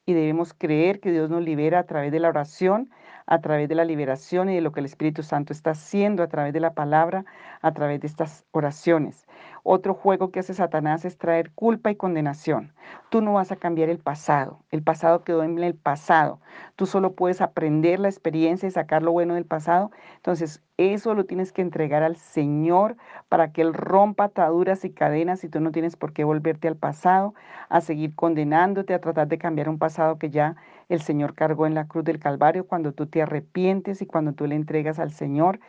y 0.06 0.14
debemos 0.14 0.54
creer 0.54 1.00
que 1.00 1.12
Dios 1.12 1.32
nos 1.32 1.42
libera 1.42 1.80
a 1.80 1.86
través 1.86 2.12
de 2.12 2.20
la 2.20 2.30
oración, 2.30 2.92
a 3.32 3.40
través 3.40 3.70
de 3.70 3.76
la 3.76 3.86
liberación 3.86 4.50
y 4.50 4.56
de 4.56 4.60
lo 4.60 4.74
que 4.74 4.82
el 4.82 4.86
Espíritu 4.86 5.24
Santo 5.24 5.54
está 5.54 5.72
haciendo 5.72 6.22
a 6.22 6.28
través 6.28 6.52
de 6.52 6.60
la 6.60 6.74
palabra, 6.74 7.24
a 7.62 7.72
través 7.72 8.02
de 8.02 8.08
estas 8.08 8.44
oraciones. 8.52 9.26
Otro 9.64 9.94
juego 9.94 10.32
que 10.32 10.42
hace 10.42 10.54
Satanás 10.54 11.06
es 11.06 11.18
traer 11.18 11.52
culpa 11.52 11.90
y 11.92 11.96
condenación. 11.96 12.74
Tú 13.10 13.22
no 13.22 13.32
vas 13.32 13.54
a 13.54 13.56
cambiar 13.56 13.88
el 13.88 14.00
pasado. 14.00 14.60
El 14.70 14.84
pasado 14.84 15.24
quedó 15.24 15.44
en 15.44 15.58
el 15.60 15.76
pasado. 15.76 16.42
Tú 16.76 16.86
solo 16.86 17.14
puedes 17.14 17.40
aprender 17.40 18.02
la 18.02 18.10
experiencia 18.10 18.68
y 18.68 18.72
sacar 18.72 19.02
lo 19.02 19.14
bueno 19.14 19.36
del 19.36 19.46
pasado. 19.46 19.92
Entonces, 20.18 20.62
eso 20.76 21.14
lo 21.14 21.26
tienes 21.26 21.54
que 21.54 21.62
entregar 21.62 22.04
al 22.04 22.18
Señor 22.18 22.98
para 23.30 23.54
que 23.54 23.62
Él 23.62 23.74
rompa 23.74 24.26
ataduras 24.26 24.84
y 24.84 24.92
cadenas 24.92 25.46
y 25.46 25.50
tú 25.50 25.62
no 25.62 25.72
tienes 25.72 25.96
por 25.96 26.12
qué 26.12 26.26
volverte 26.26 26.68
al 26.68 26.76
pasado, 26.76 27.34
a 27.70 27.80
seguir 27.80 28.14
condenándote, 28.14 28.94
a 28.94 29.00
tratar 29.00 29.28
de 29.30 29.38
cambiar 29.38 29.70
un 29.70 29.78
pasado 29.78 30.18
que 30.18 30.32
ya 30.32 30.58
el 30.94 31.02
Señor 31.02 31.36
cargó 31.36 31.66
en 31.66 31.74
la 31.74 31.88
cruz 31.88 32.04
del 32.04 32.20
Calvario 32.20 32.66
cuando 32.66 32.92
tú 32.92 33.06
te 33.08 33.22
arrepientes 33.22 34.02
y 34.02 34.06
cuando 34.06 34.34
tú 34.34 34.46
le 34.46 34.56
entregas 34.56 35.00
al 35.00 35.12
Señor 35.12 35.60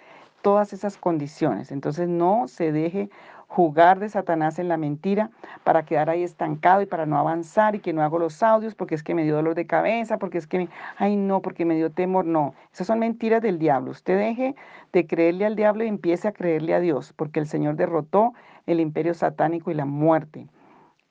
todas 0.42 0.72
esas 0.72 0.96
condiciones. 0.96 1.70
Entonces 1.70 2.08
no 2.08 2.48
se 2.48 2.72
deje 2.72 3.08
jugar 3.46 4.00
de 4.00 4.08
Satanás 4.08 4.58
en 4.58 4.66
la 4.66 4.76
mentira 4.76 5.30
para 5.62 5.84
quedar 5.84 6.10
ahí 6.10 6.22
estancado 6.22 6.82
y 6.82 6.86
para 6.86 7.06
no 7.06 7.18
avanzar 7.18 7.74
y 7.76 7.80
que 7.80 7.92
no 7.92 8.02
hago 8.02 8.18
los 8.18 8.42
audios 8.42 8.74
porque 8.74 8.94
es 8.96 9.02
que 9.02 9.14
me 9.14 9.24
dio 9.24 9.36
dolor 9.36 9.54
de 9.54 9.66
cabeza, 9.66 10.18
porque 10.18 10.38
es 10.38 10.46
que, 10.46 10.58
me, 10.58 10.68
ay 10.96 11.16
no, 11.16 11.40
porque 11.40 11.64
me 11.64 11.76
dio 11.76 11.90
temor. 11.90 12.24
No, 12.24 12.54
esas 12.72 12.88
son 12.88 12.98
mentiras 12.98 13.42
del 13.42 13.58
diablo. 13.58 13.92
Usted 13.92 14.18
deje 14.18 14.56
de 14.92 15.06
creerle 15.06 15.46
al 15.46 15.54
diablo 15.54 15.84
y 15.84 15.88
empiece 15.88 16.26
a 16.26 16.32
creerle 16.32 16.74
a 16.74 16.80
Dios, 16.80 17.12
porque 17.14 17.38
el 17.38 17.46
Señor 17.46 17.76
derrotó 17.76 18.32
el 18.66 18.80
imperio 18.80 19.14
satánico 19.14 19.70
y 19.70 19.74
la 19.74 19.84
muerte. 19.84 20.48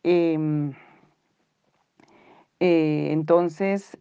Em, 0.03 0.73
eh, 2.61 3.11
entonces, 3.11 3.97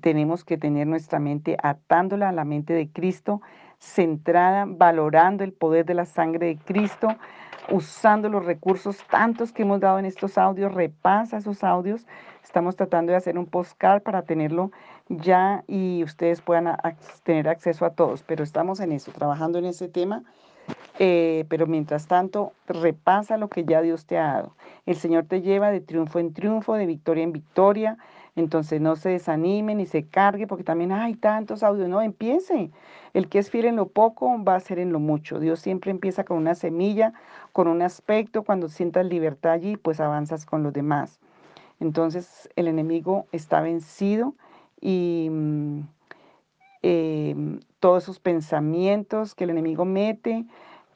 tenemos 0.00 0.46
que 0.46 0.56
tener 0.56 0.86
nuestra 0.86 1.18
mente 1.18 1.58
atándola 1.62 2.30
a 2.30 2.32
la 2.32 2.46
mente 2.46 2.72
de 2.72 2.90
Cristo, 2.90 3.42
centrada, 3.78 4.64
valorando 4.66 5.44
el 5.44 5.52
poder 5.52 5.84
de 5.84 5.92
la 5.92 6.06
sangre 6.06 6.46
de 6.46 6.56
Cristo, 6.56 7.08
usando 7.70 8.30
los 8.30 8.46
recursos 8.46 8.96
tantos 9.10 9.52
que 9.52 9.60
hemos 9.60 9.80
dado 9.80 9.98
en 9.98 10.06
estos 10.06 10.38
audios, 10.38 10.72
repasa 10.72 11.36
esos 11.36 11.62
audios. 11.62 12.06
Estamos 12.42 12.76
tratando 12.76 13.12
de 13.12 13.18
hacer 13.18 13.36
un 13.38 13.44
postcard 13.44 14.02
para 14.02 14.22
tenerlo 14.22 14.70
ya 15.10 15.62
y 15.66 16.02
ustedes 16.02 16.40
puedan 16.40 16.78
tener 17.24 17.46
acceso 17.46 17.84
a 17.84 17.90
todos, 17.90 18.22
pero 18.22 18.42
estamos 18.42 18.80
en 18.80 18.92
eso, 18.92 19.12
trabajando 19.12 19.58
en 19.58 19.66
ese 19.66 19.86
tema. 19.88 20.24
Eh, 20.98 21.44
pero 21.48 21.66
mientras 21.66 22.06
tanto, 22.06 22.52
repasa 22.66 23.36
lo 23.36 23.48
que 23.48 23.64
ya 23.64 23.82
Dios 23.82 24.06
te 24.06 24.18
ha 24.18 24.32
dado. 24.32 24.56
El 24.86 24.96
Señor 24.96 25.24
te 25.26 25.42
lleva 25.42 25.70
de 25.70 25.80
triunfo 25.80 26.18
en 26.18 26.32
triunfo, 26.32 26.74
de 26.74 26.86
victoria 26.86 27.24
en 27.24 27.32
victoria. 27.32 27.98
Entonces 28.34 28.80
no 28.80 28.96
se 28.96 29.10
desanime 29.10 29.74
ni 29.74 29.86
se 29.86 30.04
cargue 30.04 30.46
porque 30.46 30.64
también 30.64 30.92
hay 30.92 31.14
tantos 31.14 31.62
audios. 31.62 31.88
No, 31.88 32.02
empiece. 32.02 32.70
El 33.14 33.28
que 33.28 33.38
es 33.38 33.50
fiel 33.50 33.66
en 33.66 33.76
lo 33.76 33.88
poco 33.88 34.42
va 34.42 34.56
a 34.56 34.60
ser 34.60 34.78
en 34.78 34.92
lo 34.92 35.00
mucho. 35.00 35.40
Dios 35.40 35.60
siempre 35.60 35.90
empieza 35.90 36.24
con 36.24 36.36
una 36.38 36.54
semilla, 36.54 37.12
con 37.52 37.68
un 37.68 37.82
aspecto. 37.82 38.42
Cuando 38.42 38.68
sientas 38.68 39.06
libertad 39.06 39.52
allí, 39.52 39.76
pues 39.76 40.00
avanzas 40.00 40.44
con 40.44 40.62
los 40.62 40.72
demás. 40.72 41.18
Entonces 41.80 42.48
el 42.56 42.68
enemigo 42.68 43.26
está 43.32 43.60
vencido 43.60 44.34
y 44.80 45.28
mm, 45.30 45.80
em, 46.82 47.60
todos 47.80 48.04
esos 48.04 48.18
pensamientos 48.18 49.34
que 49.34 49.44
el 49.44 49.50
enemigo 49.50 49.84
mete, 49.84 50.46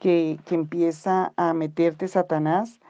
que, 0.01 0.39
que 0.45 0.55
empieza 0.55 1.31
a 1.37 1.53
meterte 1.53 2.07
Satanás, 2.07 2.81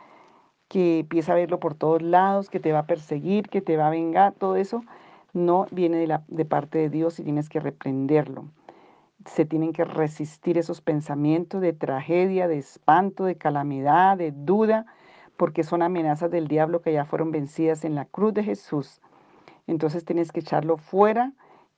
que 0.69 0.99
empieza 0.99 1.33
a 1.33 1.35
verlo 1.35 1.59
por 1.59 1.75
todos 1.75 2.01
lados, 2.01 2.49
que 2.49 2.61
te 2.61 2.71
va 2.71 2.79
a 2.79 2.85
perseguir, 2.87 3.49
que 3.49 3.59
te 3.59 3.75
va 3.75 3.87
a 3.87 3.91
vengar, 3.91 4.31
todo 4.31 4.55
eso 4.55 4.81
no 5.33 5.67
viene 5.71 5.97
de, 5.97 6.07
la, 6.07 6.23
de 6.29 6.45
parte 6.45 6.77
de 6.77 6.89
Dios 6.89 7.19
y 7.19 7.23
tienes 7.23 7.49
que 7.49 7.59
reprenderlo. 7.59 8.45
Se 9.25 9.43
tienen 9.43 9.73
que 9.73 9.83
resistir 9.83 10.57
esos 10.57 10.79
pensamientos 10.79 11.59
de 11.59 11.73
tragedia, 11.73 12.47
de 12.47 12.57
espanto, 12.57 13.25
de 13.25 13.35
calamidad, 13.35 14.17
de 14.17 14.31
duda, 14.31 14.85
porque 15.35 15.65
son 15.65 15.81
amenazas 15.81 16.31
del 16.31 16.47
diablo 16.47 16.81
que 16.81 16.93
ya 16.93 17.03
fueron 17.03 17.31
vencidas 17.31 17.83
en 17.83 17.93
la 17.93 18.05
cruz 18.05 18.33
de 18.33 18.45
Jesús. 18.45 19.01
Entonces 19.67 20.05
tienes 20.05 20.31
que 20.31 20.39
echarlo 20.39 20.77
fuera 20.77 21.33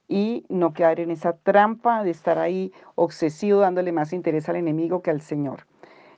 y 0.07 0.45
no 0.49 0.73
quedar 0.73 0.99
en 0.99 1.11
esa 1.11 1.33
trampa 1.33 2.03
de 2.03 2.11
estar 2.11 2.37
ahí 2.37 2.71
obsesivo 2.95 3.59
dándole 3.59 3.91
más 3.91 4.13
interés 4.13 4.49
al 4.49 4.57
enemigo 4.57 5.01
que 5.01 5.11
al 5.11 5.21
Señor. 5.21 5.65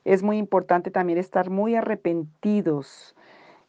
Es 0.04 0.22
muy 0.22 0.38
importante 0.38 0.90
también 0.90 1.18
estar 1.18 1.50
muy 1.50 1.74
arrepentidos, 1.74 3.14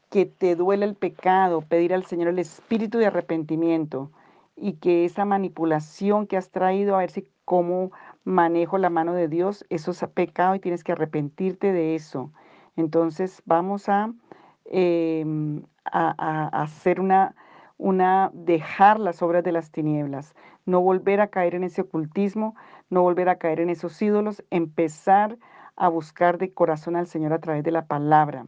que 0.10 0.26
te 0.26 0.56
duele 0.56 0.86
el 0.86 0.96
pecado, 0.96 1.62
pedir 1.62 1.94
al 1.94 2.06
Señor 2.06 2.30
el 2.30 2.40
espíritu 2.40 2.98
de 2.98 3.08
arrepentimiento 3.08 4.12
y 4.56 4.74
que 4.74 5.06
esa 5.06 5.26
manipulación 5.26 6.28
que 6.28 6.38
has 6.38 6.50
traído, 6.50 6.96
a 6.96 7.00
ver 7.00 7.12
si 7.12 7.28
cómo 7.46 7.92
manejo 8.24 8.78
la 8.78 8.90
mano 8.90 9.14
de 9.14 9.28
Dios, 9.28 9.66
eso 9.70 9.92
es 9.92 10.06
pecado 10.14 10.56
y 10.56 10.60
tienes 10.60 10.84
que 10.84 10.92
arrepentirte 10.92 11.72
de 11.72 11.96
eso. 11.96 12.32
Entonces 12.76 13.42
vamos 13.46 13.90
a, 13.90 14.14
em, 14.66 15.64
a, 15.86 16.48
hacer 16.62 17.00
una, 17.00 17.36
una, 17.78 18.32
dejar 18.34 19.00
las 19.00 19.22
obras 19.22 19.44
de 19.44 19.52
las 19.52 19.72
tinieblas, 19.72 20.36
no 20.66 20.82
volver 20.82 21.22
a 21.22 21.28
caer 21.28 21.56
en 21.56 21.64
ese 21.64 21.82
ocultismo, 21.82 22.56
no 22.90 23.04
volver 23.04 23.30
a 23.30 23.38
caer 23.38 23.60
en 23.60 23.70
esos 23.70 24.02
ídolos, 24.02 24.44
empezar 24.50 25.38
a 25.76 25.88
buscar 25.90 26.38
de 26.38 26.54
corazón 26.54 26.96
al 26.96 27.08
Señor 27.08 27.34
a 27.34 27.40
través 27.40 27.64
de 27.64 27.72
la 27.72 27.86
palabra. 27.86 28.46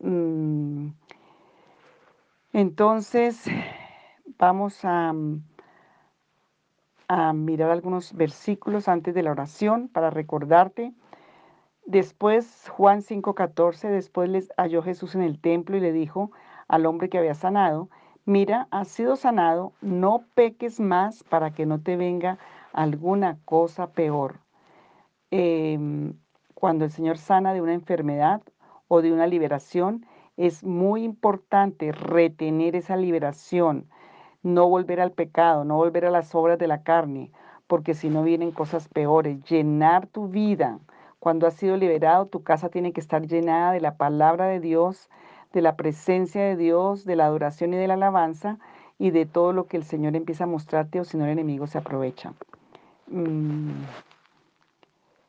Mm. 0.00 0.88
Entonces, 2.52 3.46
vamos 4.38 4.84
a, 4.84 5.14
a 7.08 7.32
mirar 7.32 7.70
algunos 7.70 8.12
versículos 8.12 8.88
antes 8.88 9.14
de 9.14 9.22
la 9.22 9.30
oración 9.30 9.88
para 9.88 10.10
recordarte. 10.10 10.92
Después, 11.86 12.68
Juan 12.68 13.00
5:14, 13.00 13.88
después 13.88 14.28
les 14.28 14.52
halló 14.58 14.82
Jesús 14.82 15.14
en 15.14 15.22
el 15.22 15.40
templo 15.40 15.76
y 15.76 15.80
le 15.80 15.92
dijo 15.92 16.30
al 16.68 16.84
hombre 16.86 17.08
que 17.08 17.18
había 17.18 17.34
sanado, 17.34 17.88
mira, 18.24 18.68
has 18.70 18.88
sido 18.88 19.16
sanado, 19.16 19.72
no 19.80 20.24
peques 20.34 20.80
más 20.80 21.22
para 21.24 21.52
que 21.52 21.66
no 21.66 21.80
te 21.80 21.96
venga 21.96 22.38
alguna 22.72 23.38
cosa 23.44 23.88
peor. 23.88 24.40
Em, 25.30 26.14
cuando 26.54 26.84
el 26.84 26.90
Señor 26.90 27.18
sana 27.18 27.54
de 27.54 27.60
una 27.60 27.74
enfermedad 27.74 28.42
o 28.88 29.02
de 29.02 29.12
una 29.12 29.26
liberación, 29.26 30.06
es 30.36 30.64
muy 30.64 31.04
importante 31.04 31.92
retener 31.92 32.76
esa 32.76 32.96
liberación, 32.96 33.88
no 34.42 34.68
volver 34.68 35.00
al 35.00 35.12
pecado, 35.12 35.64
no 35.64 35.76
volver 35.76 36.06
a 36.06 36.10
las 36.10 36.34
obras 36.34 36.58
de 36.58 36.66
la 36.66 36.82
carne, 36.82 37.30
porque 37.66 37.94
si 37.94 38.10
no 38.10 38.22
vienen 38.22 38.50
cosas 38.50 38.88
peores. 38.88 39.42
Llenar 39.44 40.06
tu 40.06 40.28
vida. 40.28 40.78
Cuando 41.18 41.46
has 41.46 41.54
sido 41.54 41.76
liberado, 41.76 42.26
tu 42.26 42.42
casa 42.42 42.68
tiene 42.68 42.92
que 42.92 43.00
estar 43.00 43.26
llenada 43.26 43.72
de 43.72 43.80
la 43.80 43.96
palabra 43.96 44.46
de 44.46 44.60
Dios, 44.60 45.08
de 45.52 45.62
la 45.62 45.76
presencia 45.76 46.42
de 46.42 46.56
Dios, 46.56 47.04
de 47.04 47.16
la 47.16 47.26
adoración 47.26 47.74
y 47.74 47.76
de 47.76 47.86
la 47.86 47.94
alabanza 47.94 48.58
y 48.98 49.10
de 49.10 49.26
todo 49.26 49.52
lo 49.52 49.66
que 49.66 49.76
el 49.76 49.84
Señor 49.84 50.16
empieza 50.16 50.44
a 50.44 50.46
mostrarte 50.46 51.00
o 51.00 51.04
si 51.04 51.16
no 51.16 51.24
el 51.24 51.30
enemigo 51.30 51.66
se 51.66 51.78
aprovecha. 51.78 52.34
Mm. 53.08 53.82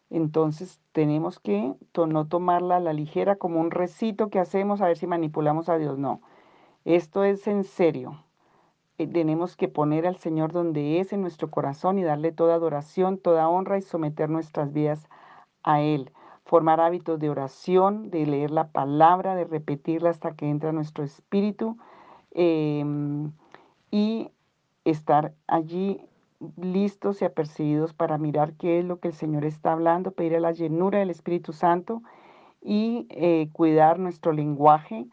Entonces 0.09 0.79
tenemos 0.91 1.39
que 1.39 1.73
no 1.95 2.27
tomarla 2.27 2.75
a 2.75 2.79
la 2.79 2.93
ligera 2.93 3.35
como 3.35 3.59
un 3.59 3.71
recito 3.71 4.29
que 4.29 4.39
hacemos 4.39 4.79
a 4.79 4.87
ver 4.87 4.97
si 4.97 5.07
manipulamos 5.07 5.69
a 5.69 5.77
Dios. 5.79 5.97
No, 5.97 6.21
esto 6.85 7.23
es 7.23 7.47
en 7.47 7.63
serio. 7.63 8.23
Eh, 8.99 9.07
tenemos 9.07 9.57
que 9.57 9.67
poner 9.67 10.05
al 10.05 10.17
Señor 10.17 10.51
donde 10.51 10.99
es 10.99 11.13
en 11.13 11.21
nuestro 11.21 11.49
corazón 11.49 11.97
y 11.97 12.03
darle 12.03 12.31
toda 12.31 12.53
adoración, 12.53 13.17
toda 13.17 13.49
honra 13.49 13.79
y 13.79 13.81
someter 13.81 14.29
nuestras 14.29 14.71
vidas 14.71 15.09
a 15.63 15.81
Él. 15.81 16.11
Formar 16.45 16.81
hábitos 16.81 17.19
de 17.19 17.29
oración, 17.29 18.09
de 18.09 18.25
leer 18.25 18.51
la 18.51 18.67
palabra, 18.67 19.35
de 19.35 19.45
repetirla 19.45 20.09
hasta 20.09 20.35
que 20.35 20.49
entra 20.49 20.71
nuestro 20.71 21.03
espíritu 21.03 21.77
em, 22.31 23.31
y 23.91 24.29
estar 24.83 25.33
allí 25.47 26.01
listos 26.57 27.21
y 27.21 27.25
apercibidos 27.25 27.93
para 27.93 28.17
mirar 28.17 28.53
qué 28.53 28.79
es 28.79 28.85
lo 28.85 28.99
que 28.99 29.09
el 29.09 29.13
Señor 29.13 29.45
está 29.45 29.71
hablando, 29.71 30.11
pedir 30.11 30.35
a 30.35 30.39
la 30.39 30.51
llenura 30.51 30.99
del 30.99 31.09
Espíritu 31.09 31.53
Santo 31.53 32.01
y 32.61 33.07
eh, 33.09 33.49
cuidar 33.53 33.99
nuestro 33.99 34.33
lenguaje, 34.33 35.07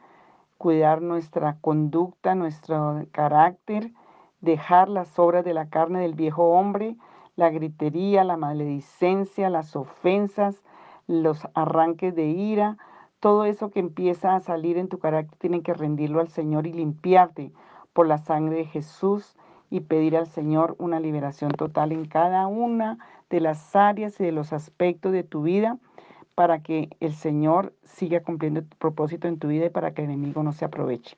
cuidar 0.59 1.03
nuestra 1.03 1.57
conducta, 1.61 2.35
nuestro 2.35 3.07
carácter, 3.13 3.93
dejar 4.41 4.89
las 4.89 5.19
obras 5.19 5.45
de 5.45 5.55
la 5.55 5.69
carne 5.69 6.01
del 6.01 6.15
viejo 6.15 6.51
hombre, 6.51 6.97
la 7.37 7.51
gritería, 7.51 8.25
la 8.25 8.37
maledicencia, 8.37 9.51
las 9.51 9.77
ofensas, 9.77 10.63
los 11.11 11.41
arranques 11.55 12.15
de 12.15 12.27
ira, 12.27 12.77
todo 13.19 13.45
eso 13.45 13.71
que 13.71 13.81
empieza 13.81 14.37
a 14.37 14.41
salir 14.41 14.79
en 14.79 14.87
tu 14.87 15.01
carácter 15.01 15.37
tiene 15.39 15.61
que 15.61 15.75
rendirlo 15.75 16.21
al 16.21 16.29
Señor 16.29 16.69
y 16.69 16.73
limpiarte 16.73 17.51
por 17.93 18.07
la 18.07 18.19
sangre 18.19 18.59
de 18.59 18.65
Jesús 18.67 19.37
y 19.71 19.81
pedir 19.81 20.17
al 20.17 20.29
Señor 20.29 20.77
una 20.79 21.01
liberación 21.01 21.51
total 21.51 21.91
en 21.91 22.05
cada 22.05 22.47
una 22.47 22.99
de 23.29 23.41
las 23.41 23.75
áreas 23.75 24.21
y 24.21 24.25
de 24.25 24.31
los 24.31 24.53
aspectos 24.53 25.11
de 25.11 25.25
tu 25.25 25.43
vida 25.43 25.79
para 26.37 26.63
que 26.63 26.91
el 27.01 27.13
Señor 27.13 27.75
siga 27.83 28.21
cumpliendo 28.21 28.63
tu 28.63 28.77
propósito 28.77 29.27
en 29.27 29.41
tu 29.41 29.49
vida 29.49 29.67
y 29.67 29.71
para 29.71 29.91
que 29.91 30.05
el 30.05 30.11
enemigo 30.11 30.45
no 30.45 30.53
se 30.53 30.65
aproveche. 30.65 31.17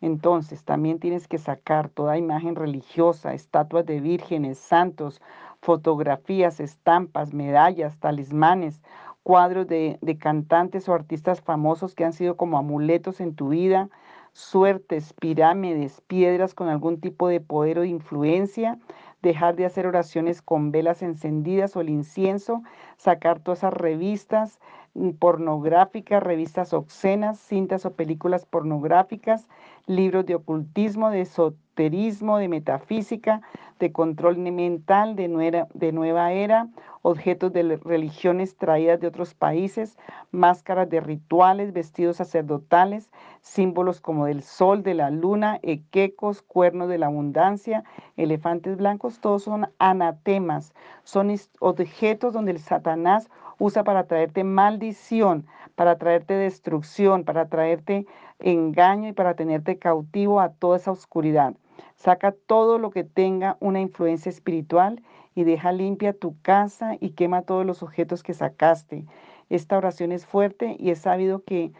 Entonces, 0.00 0.64
también 0.64 0.98
tienes 0.98 1.28
que 1.28 1.38
sacar 1.38 1.88
toda 1.88 2.18
imagen 2.18 2.56
religiosa, 2.56 3.34
estatuas 3.34 3.86
de 3.86 4.00
vírgenes, 4.00 4.58
santos, 4.58 5.22
fotografías, 5.60 6.58
estampas, 6.58 7.32
medallas, 7.32 7.96
talismanes, 8.00 8.82
cuadros 9.22 9.66
de, 9.66 9.98
de, 10.00 10.18
cantantes 10.18 10.88
o 10.88 10.94
artistas 10.94 11.40
famosos 11.40 11.94
que 11.94 12.04
han 12.04 12.12
sido 12.12 12.36
como 12.36 12.58
amuletos 12.58 13.20
en 13.20 13.34
tu 13.34 13.48
vida, 13.50 13.88
suertes, 14.32 15.12
pirámides, 15.12 16.00
piedras 16.06 16.54
con 16.54 16.68
algún 16.68 17.00
tipo 17.00 17.28
de 17.28 17.40
poder 17.40 17.78
o 17.78 17.82
de 17.82 17.88
influencia, 17.88 18.78
dejar 19.22 19.54
de 19.54 19.64
hacer 19.64 19.86
oraciones 19.86 20.42
con 20.42 20.72
velas 20.72 21.02
encendidas 21.02 21.76
o 21.76 21.80
el 21.80 21.90
incienso, 21.90 22.62
sacar 22.96 23.40
todas 23.40 23.60
esas 23.60 23.74
revistas 23.74 24.58
mm, 24.94 25.10
pornográficas, 25.10 26.22
revistas 26.22 26.72
obscenas, 26.72 27.38
cintas 27.38 27.86
o 27.86 27.94
películas 27.94 28.44
pornográficas, 28.44 29.46
libros 29.86 30.26
de 30.26 30.34
ocultismo, 30.34 31.10
de 31.10 31.20
esoterismo, 31.20 32.38
de 32.38 32.48
metafísica, 32.48 33.42
de 33.82 33.90
control 33.90 34.38
mental, 34.38 35.16
de 35.16 35.26
nueva, 35.26 35.66
de 35.74 35.90
nueva 35.90 36.30
era, 36.30 36.68
objetos 37.02 37.52
de 37.52 37.76
religiones 37.82 38.56
traídas 38.56 39.00
de 39.00 39.08
otros 39.08 39.34
países, 39.34 39.98
máscaras 40.30 40.88
de 40.88 41.00
rituales, 41.00 41.72
vestidos 41.72 42.18
sacerdotales, 42.18 43.10
símbolos 43.40 44.00
como 44.00 44.26
del 44.26 44.44
sol, 44.44 44.84
de 44.84 44.94
la 44.94 45.10
luna, 45.10 45.58
equecos, 45.62 46.42
cuernos 46.42 46.88
de 46.88 46.98
la 46.98 47.06
abundancia, 47.06 47.82
elefantes 48.16 48.76
blancos, 48.76 49.18
todos 49.18 49.42
son 49.42 49.66
anatemas, 49.80 50.74
son 51.02 51.34
objetos 51.58 52.32
donde 52.32 52.52
el 52.52 52.60
Satanás 52.60 53.28
usa 53.58 53.82
para 53.82 54.06
traerte 54.06 54.44
maldición, 54.44 55.44
para 55.74 55.98
traerte 55.98 56.34
destrucción, 56.34 57.24
para 57.24 57.48
traerte 57.48 58.06
engaño 58.38 59.08
y 59.08 59.12
para 59.12 59.34
tenerte 59.34 59.76
cautivo 59.80 60.38
a 60.38 60.50
toda 60.50 60.76
esa 60.76 60.92
oscuridad. 60.92 61.54
Saca 61.96 62.32
todo 62.32 62.78
lo 62.78 62.90
que 62.90 63.04
tenga 63.04 63.56
una 63.60 63.80
influencia 63.80 64.30
espiritual 64.30 65.02
y 65.34 65.44
deja 65.44 65.72
limpia 65.72 66.12
tu 66.12 66.40
casa 66.42 66.96
y 67.00 67.10
quema 67.10 67.42
todos 67.42 67.64
los 67.64 67.82
objetos 67.82 68.22
que 68.22 68.34
sacaste. 68.34 69.06
Esta 69.48 69.76
oración 69.76 70.12
es 70.12 70.26
fuerte 70.26 70.76
y 70.78 70.90
es 70.90 70.98
sabido 70.98 71.44
que 71.44 71.72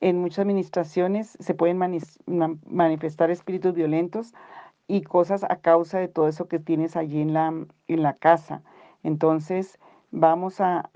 en 0.00 0.20
muchas 0.20 0.40
administraciones 0.40 1.36
se 1.38 1.54
pueden 1.54 1.78
manifestar 2.66 3.30
espíritus 3.30 3.72
violentos 3.72 4.34
y 4.88 5.02
cosas 5.02 5.44
a 5.44 5.56
causa 5.60 5.98
de 5.98 6.08
todo 6.08 6.28
eso 6.28 6.48
que 6.48 6.58
tienes 6.58 6.96
allí 6.96 7.20
en 7.20 7.32
la, 7.32 7.48
en 7.86 8.02
la 8.02 8.14
casa. 8.14 8.62
Entonces 9.04 9.78
vamos 10.10 10.60
a, 10.60 10.90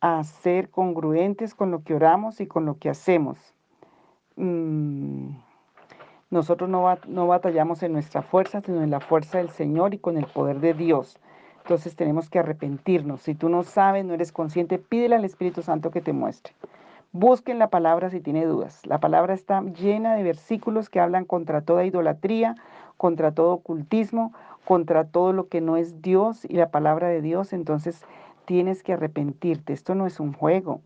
a, 0.00 0.24
ser 0.24 0.70
congruentes 0.70 1.54
con 1.54 1.70
lo 1.70 1.82
que 1.82 1.94
oramos 1.94 2.40
y 2.40 2.46
con 2.46 2.64
lo 2.64 2.78
que 2.78 2.88
hacemos. 2.88 3.38
Mm, 4.36 5.36
nosotros 6.30 6.70
no, 6.70 7.26
batallamos 7.26 7.82
en 7.82 7.92
nuestra 7.92 8.22
fuerza, 8.22 8.60
sino 8.60 8.82
en 8.82 8.90
la 8.90 9.00
fuerza 9.00 9.38
del 9.38 9.50
Señor 9.50 9.94
y 9.94 9.98
con 9.98 10.16
el 10.16 10.26
poder 10.26 10.60
de 10.60 10.74
Dios. 10.74 11.18
Entonces 11.62 11.96
tenemos 11.96 12.30
que 12.30 12.38
arrepentirnos. 12.38 13.22
Si 13.22 13.34
tú 13.34 13.48
no 13.48 13.64
sabes, 13.64 14.04
no 14.04 14.14
eres 14.14 14.30
consciente, 14.32 14.78
pídele 14.78 15.16
al 15.16 15.24
Espíritu 15.24 15.62
Santo 15.62 15.90
que 15.90 16.00
te 16.00 16.12
muestre. 16.12 16.54
Busquen 17.12 17.58
la 17.58 17.68
palabra 17.68 18.10
si 18.10 18.20
tiene 18.20 18.46
dudas. 18.46 18.86
La 18.86 18.98
palabra 18.98 19.34
está 19.34 19.62
llena 19.62 20.14
de 20.14 20.22
versículos 20.22 20.88
que 20.88 21.00
hablan 21.00 21.24
contra 21.24 21.62
toda 21.62 21.84
idolatría, 21.84 22.54
contra 22.96 23.32
todo 23.32 23.52
ocultismo, 23.52 24.32
contra 24.64 25.04
todo 25.04 25.32
lo 25.32 25.48
que 25.48 25.60
no 25.60 25.76
es 25.76 26.00
Dios 26.00 26.44
y 26.44 26.54
la 26.54 26.70
palabra 26.70 27.08
de 27.08 27.20
Dios. 27.20 27.52
Entonces 27.52 28.04
tienes 28.44 28.84
que 28.84 28.92
arrepentirte. 28.92 29.72
Esto 29.72 29.96
no 29.96 30.06
es 30.06 30.20
un 30.20 30.32
juego. 30.32 30.80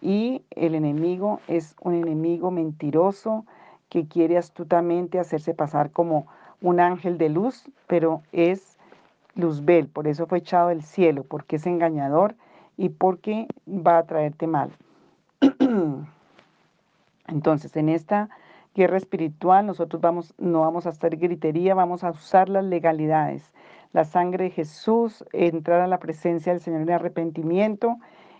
Y 0.00 0.42
el 0.50 0.76
enemigo 0.76 1.40
es 1.48 1.74
un 1.80 1.94
enemigo 1.94 2.52
mentiroso, 2.52 3.44
que 3.88 4.06
quiere 4.06 4.36
astutamente 4.38 5.18
hacerse 5.18 5.54
pasar 5.54 5.90
como 5.90 6.26
un 6.60 6.80
ángel 6.80 7.18
de 7.18 7.28
luz, 7.28 7.70
pero 7.86 8.22
es 8.32 8.78
Luzbel, 9.34 9.88
por 9.88 10.06
eso 10.06 10.26
fue 10.26 10.38
echado 10.38 10.68
del 10.68 10.82
cielo, 10.82 11.24
porque 11.24 11.56
es 11.56 11.66
engañador 11.66 12.34
y 12.76 12.88
porque 12.88 13.46
va 13.68 13.98
a 13.98 14.06
traerte 14.06 14.46
mal. 14.46 14.70
Entonces, 17.26 17.76
en 17.76 17.88
esta 17.88 18.28
guerra 18.74 18.96
espiritual 18.96 19.66
nosotros 19.66 20.00
vamos, 20.00 20.34
no 20.38 20.60
vamos 20.60 20.86
a 20.86 20.90
hacer 20.90 21.16
gritería, 21.16 21.74
vamos 21.74 22.04
a 22.04 22.10
usar 22.10 22.48
las 22.48 22.64
legalidades. 22.64 23.52
La 23.92 24.04
sangre 24.04 24.44
de 24.44 24.50
Jesús, 24.50 25.24
entrar 25.32 25.80
a 25.80 25.86
la 25.86 25.98
presencia 25.98 26.52
del 26.52 26.60
Señor 26.60 26.82
en 26.82 26.90
arrepentimiento 26.90 27.98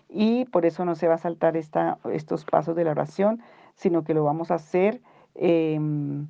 y 0.09 0.45
por 0.45 0.65
eso 0.65 0.83
no 0.85 0.95
se 0.95 1.07
va 1.07 1.15
a 1.15 1.19
saltar 1.19 1.55
esta, 1.55 1.97
estos 2.11 2.45
pasos 2.45 2.75
de 2.75 2.83
la 2.83 2.91
oración, 2.91 3.41
sino 3.75 4.03
que 4.03 4.13
lo 4.13 4.23
vamos 4.23 4.51
a 4.51 4.55
hacer 4.55 5.01
Em, 5.35 6.27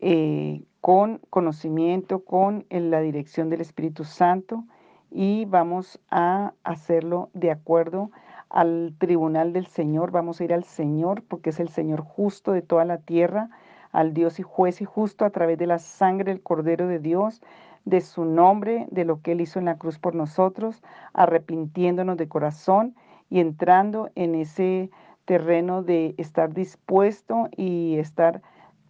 eh, 0.00 0.62
con 0.80 1.18
conocimiento, 1.30 2.24
con 2.24 2.66
la 2.68 3.00
dirección 3.00 3.48
del 3.48 3.60
Espíritu 3.60 4.04
Santo 4.04 4.64
y 5.10 5.44
vamos 5.46 6.00
a 6.10 6.52
hacerlo 6.64 7.30
de 7.32 7.52
acuerdo 7.52 8.10
al 8.50 8.94
tribunal 8.98 9.52
del 9.52 9.66
Señor, 9.66 10.10
vamos 10.10 10.40
a 10.40 10.44
ir 10.44 10.52
al 10.52 10.64
Señor 10.64 11.22
porque 11.22 11.50
es 11.50 11.60
el 11.60 11.68
Señor 11.68 12.02
justo 12.02 12.52
de 12.52 12.62
toda 12.62 12.84
la 12.84 12.98
tierra, 12.98 13.48
al 13.92 14.12
Dios 14.12 14.40
y 14.40 14.42
juez 14.42 14.80
y 14.82 14.84
justo 14.84 15.24
a 15.24 15.30
través 15.30 15.56
de 15.56 15.68
la 15.68 15.78
sangre 15.78 16.32
del 16.32 16.42
Cordero 16.42 16.88
de 16.88 16.98
Dios, 16.98 17.40
de 17.84 18.00
su 18.00 18.24
nombre, 18.24 18.86
de 18.90 19.04
lo 19.04 19.22
que 19.22 19.32
Él 19.32 19.40
hizo 19.40 19.58
en 19.60 19.66
la 19.66 19.78
cruz 19.78 19.98
por 19.98 20.14
nosotros, 20.14 20.82
arrepintiéndonos 21.12 22.16
de 22.16 22.28
corazón 22.28 22.96
y 23.30 23.40
entrando 23.40 24.10
en 24.16 24.34
ese 24.34 24.90
terreno 25.24 25.82
de 25.82 26.14
estar 26.18 26.52
dispuesto 26.52 27.48
y 27.56 27.96
estar 27.96 28.42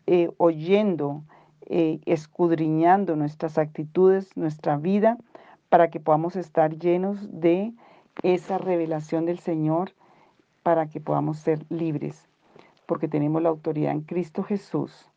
eh, 0.07 0.31
oyendo, 0.37 1.23
eh, 1.67 2.01
escudriñando 2.05 3.17
nuestras 3.17 3.59
actitudes, 3.59 4.37
nuestra 4.37 4.77
vida, 4.77 5.17
para 5.69 5.89
que 5.91 6.01
podamos 6.01 6.37
estar 6.37 6.77
llenos 6.79 7.41
de 7.41 7.73
esa 8.23 8.59
revelación 8.59 9.27
del 9.27 9.39
Señor, 9.39 9.93
para 10.63 10.87
que 10.87 11.01
podamos 11.01 11.39
ser 11.39 11.65
libres, 11.69 12.29
porque 12.87 13.09
tenemos 13.09 13.43
la 13.43 13.49
autoridad 13.49 13.93
en 13.93 14.03
Cristo 14.03 14.43
Jesús. 14.43 15.09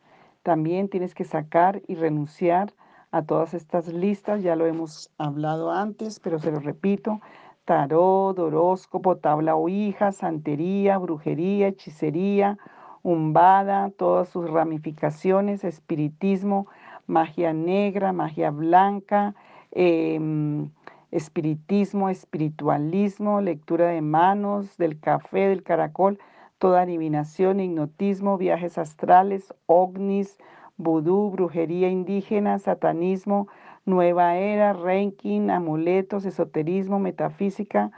También 0.44 0.90
tienes 0.90 1.14
que 1.14 1.26
sacar 1.26 1.82
y 1.88 1.96
renunciar 1.96 2.74
a 3.12 3.22
todas 3.22 3.54
estas 3.54 3.88
listas, 3.88 4.44
ya 4.44 4.56
lo 4.56 4.66
hemos 4.66 5.10
hablado 5.18 5.72
antes, 5.72 6.20
pero 6.20 6.40
se 6.40 6.52
lo 6.52 6.60
repito, 6.60 7.22
tarot, 7.68 8.40
horóscopo, 8.40 9.18
tabla 9.18 9.56
hija, 9.68 10.14
santería, 10.14 10.98
brujería, 10.98 11.68
hechicería, 11.68 12.58
umbada, 13.04 13.92
todas 13.98 14.30
sus 14.30 14.50
ramificaciones, 14.50 15.66
espiritismo, 15.66 16.68
magia 17.08 17.52
negra, 17.52 18.14
magia 18.14 18.52
blanca, 18.52 19.36
em, 19.72 20.70
espiritismo, 21.12 22.08
espiritualismo, 22.08 23.42
lectura 23.42 23.88
de 23.88 24.02
manos, 24.02 24.78
del 24.78 24.98
café, 25.02 25.50
del 25.50 25.64
caracol, 25.64 26.20
toda 26.60 26.84
adivinación, 26.84 27.60
hipnotismo, 27.60 28.38
viajes 28.38 28.78
astrales, 28.78 29.54
ovnis, 29.66 30.38
vudú, 30.78 31.32
brujería 31.32 31.90
indígena, 31.90 32.60
satanismo, 32.60 33.50
nueva 33.88 34.36
era, 34.36 34.74
ranking, 34.74 35.50
amuletos, 35.50 36.26
esoterismo, 36.26 37.00
metafísica, 37.00 37.92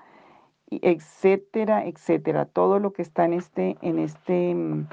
etcétera, 0.69 1.86
etcétera. 1.86 2.45
Todo 2.45 2.80
lo 2.80 2.93
que 2.93 3.02
está 3.02 3.25
en 3.25 3.34
este, 3.34 3.75
en 3.82 3.99
este, 3.99 4.52
en 4.52 4.88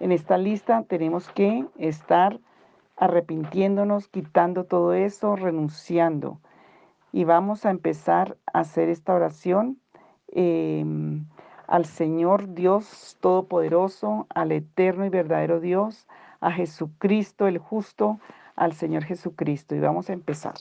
esta 0.00 0.38
lista 0.38 0.84
tenemos 0.84 1.28
que 1.30 1.64
estar 1.78 2.38
arrepintiéndonos, 2.96 4.08
quitando 4.08 4.64
todo 4.64 4.92
eso, 4.92 5.34
renunciando. 5.34 6.40
Y 7.10 7.24
vamos 7.24 7.64
a 7.64 7.70
empezar 7.70 8.36
a 8.52 8.60
hacer 8.60 8.88
esta 8.90 9.14
oración 9.14 9.78
em, 10.28 11.24
al 11.66 11.86
Señor 11.86 12.52
Dios 12.54 13.16
Todopoderoso, 13.20 14.26
al 14.28 14.52
eterno 14.52 15.06
y 15.06 15.08
verdadero 15.08 15.60
Dios, 15.60 16.06
a 16.40 16.52
Jesucristo 16.52 17.46
el 17.46 17.56
justo, 17.56 18.18
al 18.56 18.72
Señor 18.72 19.04
Jesucristo. 19.04 19.74
Y 19.74 19.80
vamos 19.80 20.10
a 20.10 20.12
empezar. 20.12 20.54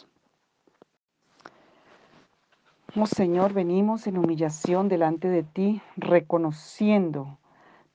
Oh 2.95 3.07
Señor, 3.07 3.53
venimos 3.53 4.05
en 4.05 4.19
humillación 4.19 4.87
delante 4.87 5.27
de 5.27 5.41
ti, 5.41 5.81
reconociendo 5.97 7.39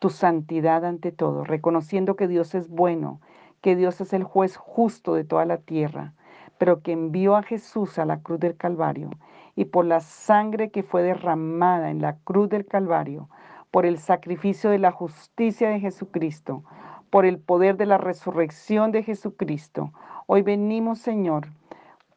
tu 0.00 0.10
santidad 0.10 0.84
ante 0.84 1.12
todo, 1.12 1.44
reconociendo 1.44 2.16
que 2.16 2.26
Dios 2.26 2.54
es 2.56 2.68
bueno, 2.68 3.20
que 3.60 3.76
Dios 3.76 4.00
es 4.00 4.12
el 4.12 4.24
juez 4.24 4.56
justo 4.56 5.14
de 5.14 5.22
toda 5.24 5.44
la 5.44 5.58
tierra, 5.58 6.14
pero 6.58 6.82
que 6.82 6.92
envió 6.92 7.36
a 7.36 7.44
Jesús 7.44 7.98
a 7.98 8.04
la 8.04 8.20
cruz 8.20 8.40
del 8.40 8.56
Calvario 8.56 9.10
y 9.54 9.66
por 9.66 9.84
la 9.84 10.00
sangre 10.00 10.70
que 10.70 10.82
fue 10.82 11.02
derramada 11.02 11.90
en 11.90 12.00
la 12.00 12.16
cruz 12.18 12.48
del 12.48 12.66
Calvario, 12.66 13.28
por 13.70 13.86
el 13.86 13.98
sacrificio 13.98 14.70
de 14.70 14.78
la 14.78 14.90
justicia 14.90 15.68
de 15.68 15.80
Jesucristo, 15.80 16.64
por 17.10 17.24
el 17.26 17.38
poder 17.38 17.76
de 17.76 17.86
la 17.86 17.98
resurrección 17.98 18.92
de 18.92 19.02
Jesucristo. 19.02 19.92
Hoy 20.26 20.42
venimos, 20.42 20.98
Señor, 20.98 21.48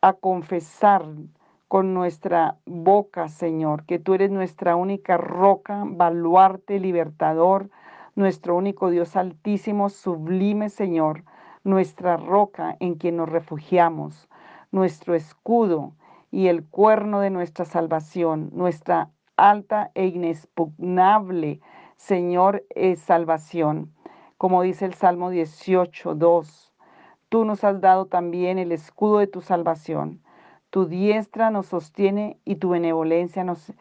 a 0.02 0.14
confesar 0.14 1.06
con 1.68 1.94
nuestra 1.94 2.58
boca, 2.66 3.30
Señor, 3.30 3.86
que 3.86 4.00
tú 4.00 4.14
eres 4.14 4.32
nuestra 4.32 4.76
única 4.76 5.16
roca, 5.16 5.84
baluarte, 5.86 6.80
libertador, 6.80 7.70
nuestro 8.16 8.58
único 8.58 8.90
Dios 8.90 9.16
altísimo, 9.16 9.90
sublime, 9.90 10.70
Señor, 10.70 11.24
nuestra 11.64 12.18
roca 12.18 12.76
en 12.80 12.96
quien 12.96 13.16
nos 13.16 13.30
refugiamos, 13.30 14.28
nuestro 14.72 15.16
escudo 15.16 15.94
y 16.30 16.48
el 16.48 16.66
cuerno 16.66 17.22
de 17.22 17.30
nuestra 17.30 17.64
salvación, 17.64 18.50
nuestra 18.54 19.10
alta 19.38 19.92
e 19.96 20.08
inexpugnable, 20.08 21.62
Señor, 21.96 22.66
es 22.70 23.00
salvación. 23.00 23.94
Como 24.42 24.64
dice 24.64 24.86
el 24.86 24.96
Salmo 24.96 25.30
18, 25.30 26.16
2, 26.16 26.74
tú 27.30 27.46
nos 27.46 27.64
has 27.64 27.80
dado 27.80 28.08
también 28.08 28.58
el 28.58 28.72
escudo 28.72 29.20
de 29.20 29.28
tu 29.28 29.42
salvación 29.42 30.20
tu 30.72 30.86
diestra 30.86 31.52
nos 31.52 31.68
sostiene 31.68 32.38
y 32.46 32.56
tu 32.56 32.70
benevolencia 32.70 33.44
nos 33.44 33.74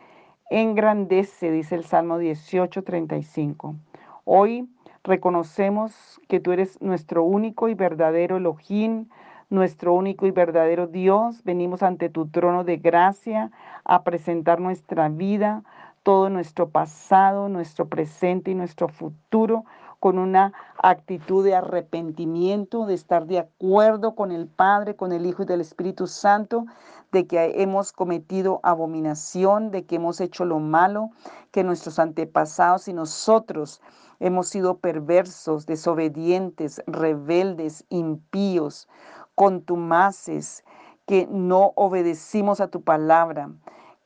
engrandece, 0.51 1.53
dice 1.53 1.77
el 1.77 1.85
Salmo 1.85 2.19
18, 2.19 2.83
35. 2.83 3.77
Hoy 4.25 4.69
reconocemos 5.05 6.21
que 6.29 6.41
tú 6.41 6.51
eres 6.51 6.83
nuestro 6.83 7.23
único 7.23 7.69
y 7.69 7.75
verdadero 7.75 8.39
Elohim, 8.39 9.09
nuestro 9.51 9.95
único 9.95 10.27
y 10.27 10.33
verdadero 10.33 10.89
Dios. 10.89 11.45
Venimos 11.45 11.85
ante 11.85 12.09
tu 12.09 12.27
trono 12.27 12.65
de 12.65 12.79
gracia 12.79 13.53
a 13.85 14.03
presentar 14.03 14.61
nuestra 14.61 15.09
vida, 15.09 15.63
todo 16.03 16.29
nuestro 16.29 16.71
pasado, 16.71 17.49
nuestro 17.49 17.89
presente 17.89 18.51
y 18.51 18.57
nuestro 18.57 18.89
futuro 18.89 19.65
con 20.01 20.19
una 20.19 20.55
actitud 20.83 21.45
de 21.45 21.55
arrepentimiento, 21.55 22.87
de 22.87 22.95
estar 22.95 23.27
de 23.27 23.39
acuerdo 23.39 24.15
con 24.15 24.33
el 24.33 24.49
Padre, 24.49 24.97
con 24.97 25.13
el 25.13 25.27
Hijo 25.27 25.43
y 25.43 25.47
del 25.47 25.61
Espíritu 25.61 26.07
Santo, 26.07 26.65
de 27.13 27.27
que 27.27 27.63
hemos 27.63 27.93
cometido 27.93 28.61
abominación, 28.63 29.71
de 29.71 29.85
que 29.85 29.97
hemos 29.97 30.21
hecho 30.21 30.45
lo 30.47 30.59
malo, 30.59 31.11
que 31.51 31.65
nuestros 31.65 31.99
antepasados 31.99 32.89
y 32.89 32.95
nosotros 32.95 33.83
hemos 34.21 34.49
sido 34.49 34.79
perversos, 34.79 35.67
desobedientes, 35.67 36.83
rebeldes, 36.87 37.85
impíos, 37.91 38.89
contumaces, 39.35 40.65
que 41.07 41.27
no 41.31 41.73
obedecimos 41.75 42.61
a 42.61 42.69
tu 42.69 42.83
palabra, 42.83 43.51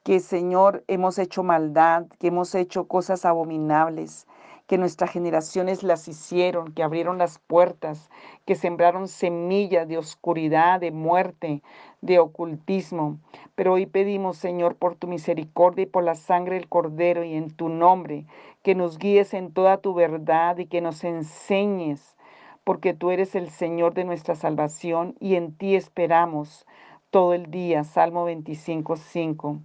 que 0.02 0.20
Señor 0.20 0.84
hemos 0.88 1.18
hecho 1.18 1.42
maldad, 1.42 2.06
que 2.18 2.28
hemos 2.28 2.54
hecho 2.54 2.88
cosas 2.88 3.24
abominables, 3.24 4.26
que 4.66 4.78
nuestras 4.78 5.10
generaciones 5.10 5.82
las 5.82 6.08
hicieron, 6.08 6.72
que 6.72 6.82
abrieron 6.82 7.18
las 7.18 7.38
puertas, 7.38 8.10
que 8.46 8.54
sembraron 8.54 9.08
semillas 9.08 9.86
de 9.86 9.98
oscuridad, 9.98 10.80
de 10.80 10.90
muerte, 10.90 11.62
de 12.00 12.18
ocultismo. 12.18 13.18
Pero 13.54 13.74
hoy 13.74 13.86
pedimos, 13.86 14.38
Señor, 14.38 14.76
por 14.76 14.96
tu 14.96 15.06
misericordia 15.06 15.82
y 15.82 15.86
por 15.86 16.04
la 16.04 16.14
sangre 16.14 16.54
del 16.56 16.68
Cordero 16.68 17.24
y 17.24 17.34
en 17.34 17.50
tu 17.50 17.68
nombre, 17.68 18.26
que 18.62 18.74
nos 18.74 18.98
guíes 18.98 19.34
en 19.34 19.52
toda 19.52 19.78
tu 19.78 19.92
verdad 19.92 20.56
y 20.58 20.66
que 20.66 20.80
nos 20.80 21.04
enseñes, 21.04 22.16
porque 22.64 22.94
tú 22.94 23.10
eres 23.10 23.34
el 23.34 23.50
Señor 23.50 23.92
de 23.92 24.04
nuestra 24.04 24.34
salvación 24.34 25.14
y 25.20 25.34
en 25.34 25.54
ti 25.54 25.76
esperamos 25.76 26.66
todo 27.10 27.34
el 27.34 27.50
día. 27.50 27.84
Salmo 27.84 28.24
25, 28.24 28.96
5. 28.96 29.58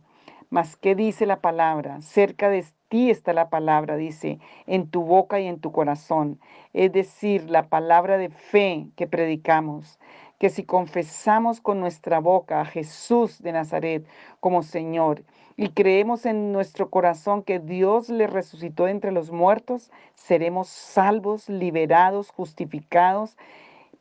Mas, 0.49 0.75
¿qué 0.75 0.95
dice 0.95 1.25
la 1.25 1.39
palabra? 1.41 2.01
Cerca 2.01 2.49
de 2.49 2.65
ti 2.89 3.09
está 3.09 3.33
la 3.33 3.49
palabra, 3.49 3.95
dice, 3.95 4.39
en 4.67 4.89
tu 4.89 5.03
boca 5.03 5.39
y 5.39 5.47
en 5.47 5.59
tu 5.59 5.71
corazón. 5.71 6.39
Es 6.73 6.91
decir, 6.91 7.49
la 7.49 7.69
palabra 7.69 8.17
de 8.17 8.29
fe 8.29 8.87
que 8.95 9.07
predicamos, 9.07 9.99
que 10.39 10.49
si 10.49 10.63
confesamos 10.63 11.61
con 11.61 11.79
nuestra 11.79 12.19
boca 12.19 12.61
a 12.61 12.65
Jesús 12.65 13.41
de 13.41 13.51
Nazaret 13.51 14.05
como 14.39 14.63
Señor 14.63 15.23
y 15.57 15.69
creemos 15.69 16.25
en 16.25 16.53
nuestro 16.53 16.89
corazón 16.89 17.43
que 17.43 17.59
Dios 17.59 18.09
le 18.09 18.27
resucitó 18.27 18.87
entre 18.87 19.11
los 19.11 19.31
muertos, 19.31 19.91
seremos 20.15 20.69
salvos, 20.69 21.49
liberados, 21.49 22.31
justificados 22.31 23.35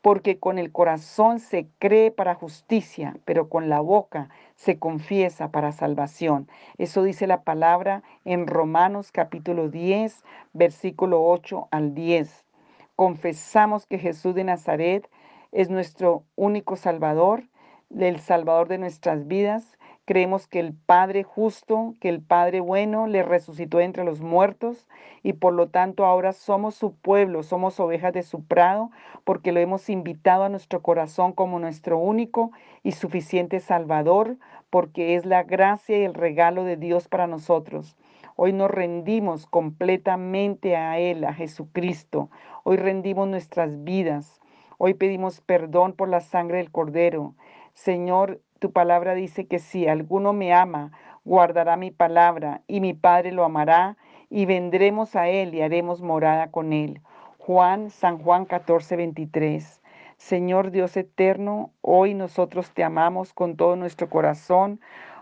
porque 0.03 0.39
con 0.39 0.59
el 0.59 0.71
corazón 0.73 1.41
se 1.41 1.69
cree 1.79 2.11
para 2.11 2.35
justicia, 2.35 3.17
pero 3.25 3.49
con 3.49 3.69
la 3.69 3.81
boca 3.81 4.29
se 4.55 4.79
confiesa 4.79 5.51
para 5.51 5.73
salvación. 5.73 6.49
Eso 6.79 7.03
dice 7.03 7.27
la 7.27 7.43
palabra 7.43 8.03
en 8.25 8.47
Romanos 8.47 9.11
capítulo 9.13 9.69
10, 9.69 10.25
versículo 10.53 11.25
8 11.25 11.69
al 11.71 11.95
10. 11.95 12.45
Confesamos 12.97 13.87
que 13.87 13.99
Jesús 13.99 14.35
de 14.35 14.45
Nazaret 14.45 15.09
es 15.53 15.71
nuestro 15.71 16.25
único 16.37 16.77
Salvador, 16.77 17.45
el 17.97 18.21
Salvador 18.21 18.69
de 18.69 18.79
nuestras 18.79 19.27
vidas, 19.27 19.78
Creemos 20.09 20.47
que 20.47 20.59
el 20.59 20.73
Padre 20.73 21.23
justo, 21.23 21.95
que 22.01 22.09
el 22.09 22.23
Padre 22.23 22.61
bueno 22.61 23.07
le 23.07 23.23
resucitó 23.23 23.79
entre 23.79 24.05
los 24.05 24.23
muertos 24.23 24.89
y 25.23 25.35
por 25.35 25.53
lo 25.53 25.69
tanto 25.69 26.07
ahora 26.07 26.33
somos 26.33 26.75
su 26.77 26.95
pueblo, 26.95 27.43
somos 27.43 27.79
ovejas 27.79 28.15
de 28.15 28.23
su 28.23 28.43
prado, 28.43 28.91
porque 29.25 29.53
lo 29.53 29.61
hemos 29.61 29.91
invitado 29.91 30.45
a 30.45 30.49
nuestro 30.49 30.81
corazón 30.81 31.33
como 31.35 31.59
nuestro 31.59 31.99
único 31.99 32.53
y 32.83 32.93
suficiente 32.93 33.61
Salvador, 33.61 34.39
porque 34.71 35.15
es 35.15 35.27
la 35.27 35.43
gracia 35.43 35.99
y 35.99 36.05
el 36.05 36.15
regalo 36.15 36.65
de 36.65 36.79
Dios 36.79 37.07
para 37.07 37.27
nosotros. 37.27 37.95
Hoy 38.35 38.55
nos 38.55 38.71
rendimos 38.71 39.47
completamente 39.47 40.75
a 40.75 40.99
Él, 40.99 41.23
a 41.25 41.35
Jesucristo. 41.35 42.31
Hoy 42.65 42.79
rendimos 42.79 43.29
nuestras 43.29 43.85
vidas. 43.85 44.41
Hoy 44.79 44.95
pedimos 44.95 45.43
perdón 45.43 45.93
por 45.93 46.09
la 46.09 46.23
sangre 46.23 46.57
del 46.57 46.71
Cordero. 46.71 47.35
Señor, 47.75 48.41
tu 48.59 48.73
palabra 48.73 49.15
dice 49.15 49.47
que 49.47 49.59
si 49.59 49.87
alguno 49.87 50.33
me 50.33 50.53
ama, 50.53 50.93
guardará 51.25 51.77
mi 51.77 51.91
palabra, 51.91 52.63
y 52.67 52.81
mi 52.81 52.95
Padre 52.95 53.33
lo 53.33 53.45
amará, 53.45 53.97
y 54.31 54.47
vendremos 54.47 55.17
a 55.17 55.29
él 55.29 55.55
y 55.55 55.63
haremos 55.63 56.03
morada 56.03 56.51
con 56.51 56.73
él. 56.73 57.01
Juan, 57.39 57.91
San 57.91 58.19
Juan 58.19 58.45
14, 58.45 58.97
23. 58.97 59.83
Señor 60.17 60.71
Dios 60.71 60.97
eterno, 60.97 61.71
hoy 61.81 62.15
nosotros 62.15 62.73
te 62.73 62.83
amamos 62.83 63.33
con 63.33 63.57
todo 63.57 63.77
nuestro 63.77 64.11
corazón, 64.11 64.81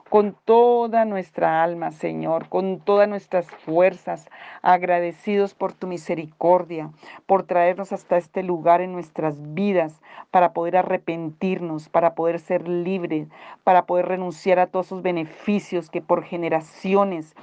con 0.09 0.37
toda 0.45 1.05
nuestra 1.05 1.63
alma, 1.63 1.91
Señor, 1.91 2.49
con 2.49 2.81
todas 2.81 3.09
nuestras 3.09 3.47
fuerzas, 3.51 4.29
agradecidos 4.63 5.55
por 5.55 5.73
tu 5.73 5.87
misericordia, 5.87 6.91
por 7.27 7.43
traernos 7.43 7.93
hasta 7.93 8.17
este 8.17 8.43
lugar 8.43 8.81
en 8.81 8.93
nuestras 8.93 9.37
vidas, 9.55 10.01
para 10.31 10.53
poder 10.53 10.77
arrepentirnos, 10.77 11.89
para 11.89 12.15
poder 12.15 12.39
ser 12.39 12.69
libres, 12.69 13.29
para 13.65 13.87
poder 13.87 14.07
renunciar 14.07 14.59
a 14.59 14.67
todos 14.69 14.87
esos 14.87 15.03
beneficios 15.03 15.91
que 15.91 16.03
por 16.03 16.23
generaciones 16.23 17.35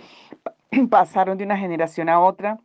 pasaron 0.90 1.38
de 1.38 1.44
una 1.44 1.58
generación 1.58 2.10
a 2.10 2.20
otra 2.20 2.60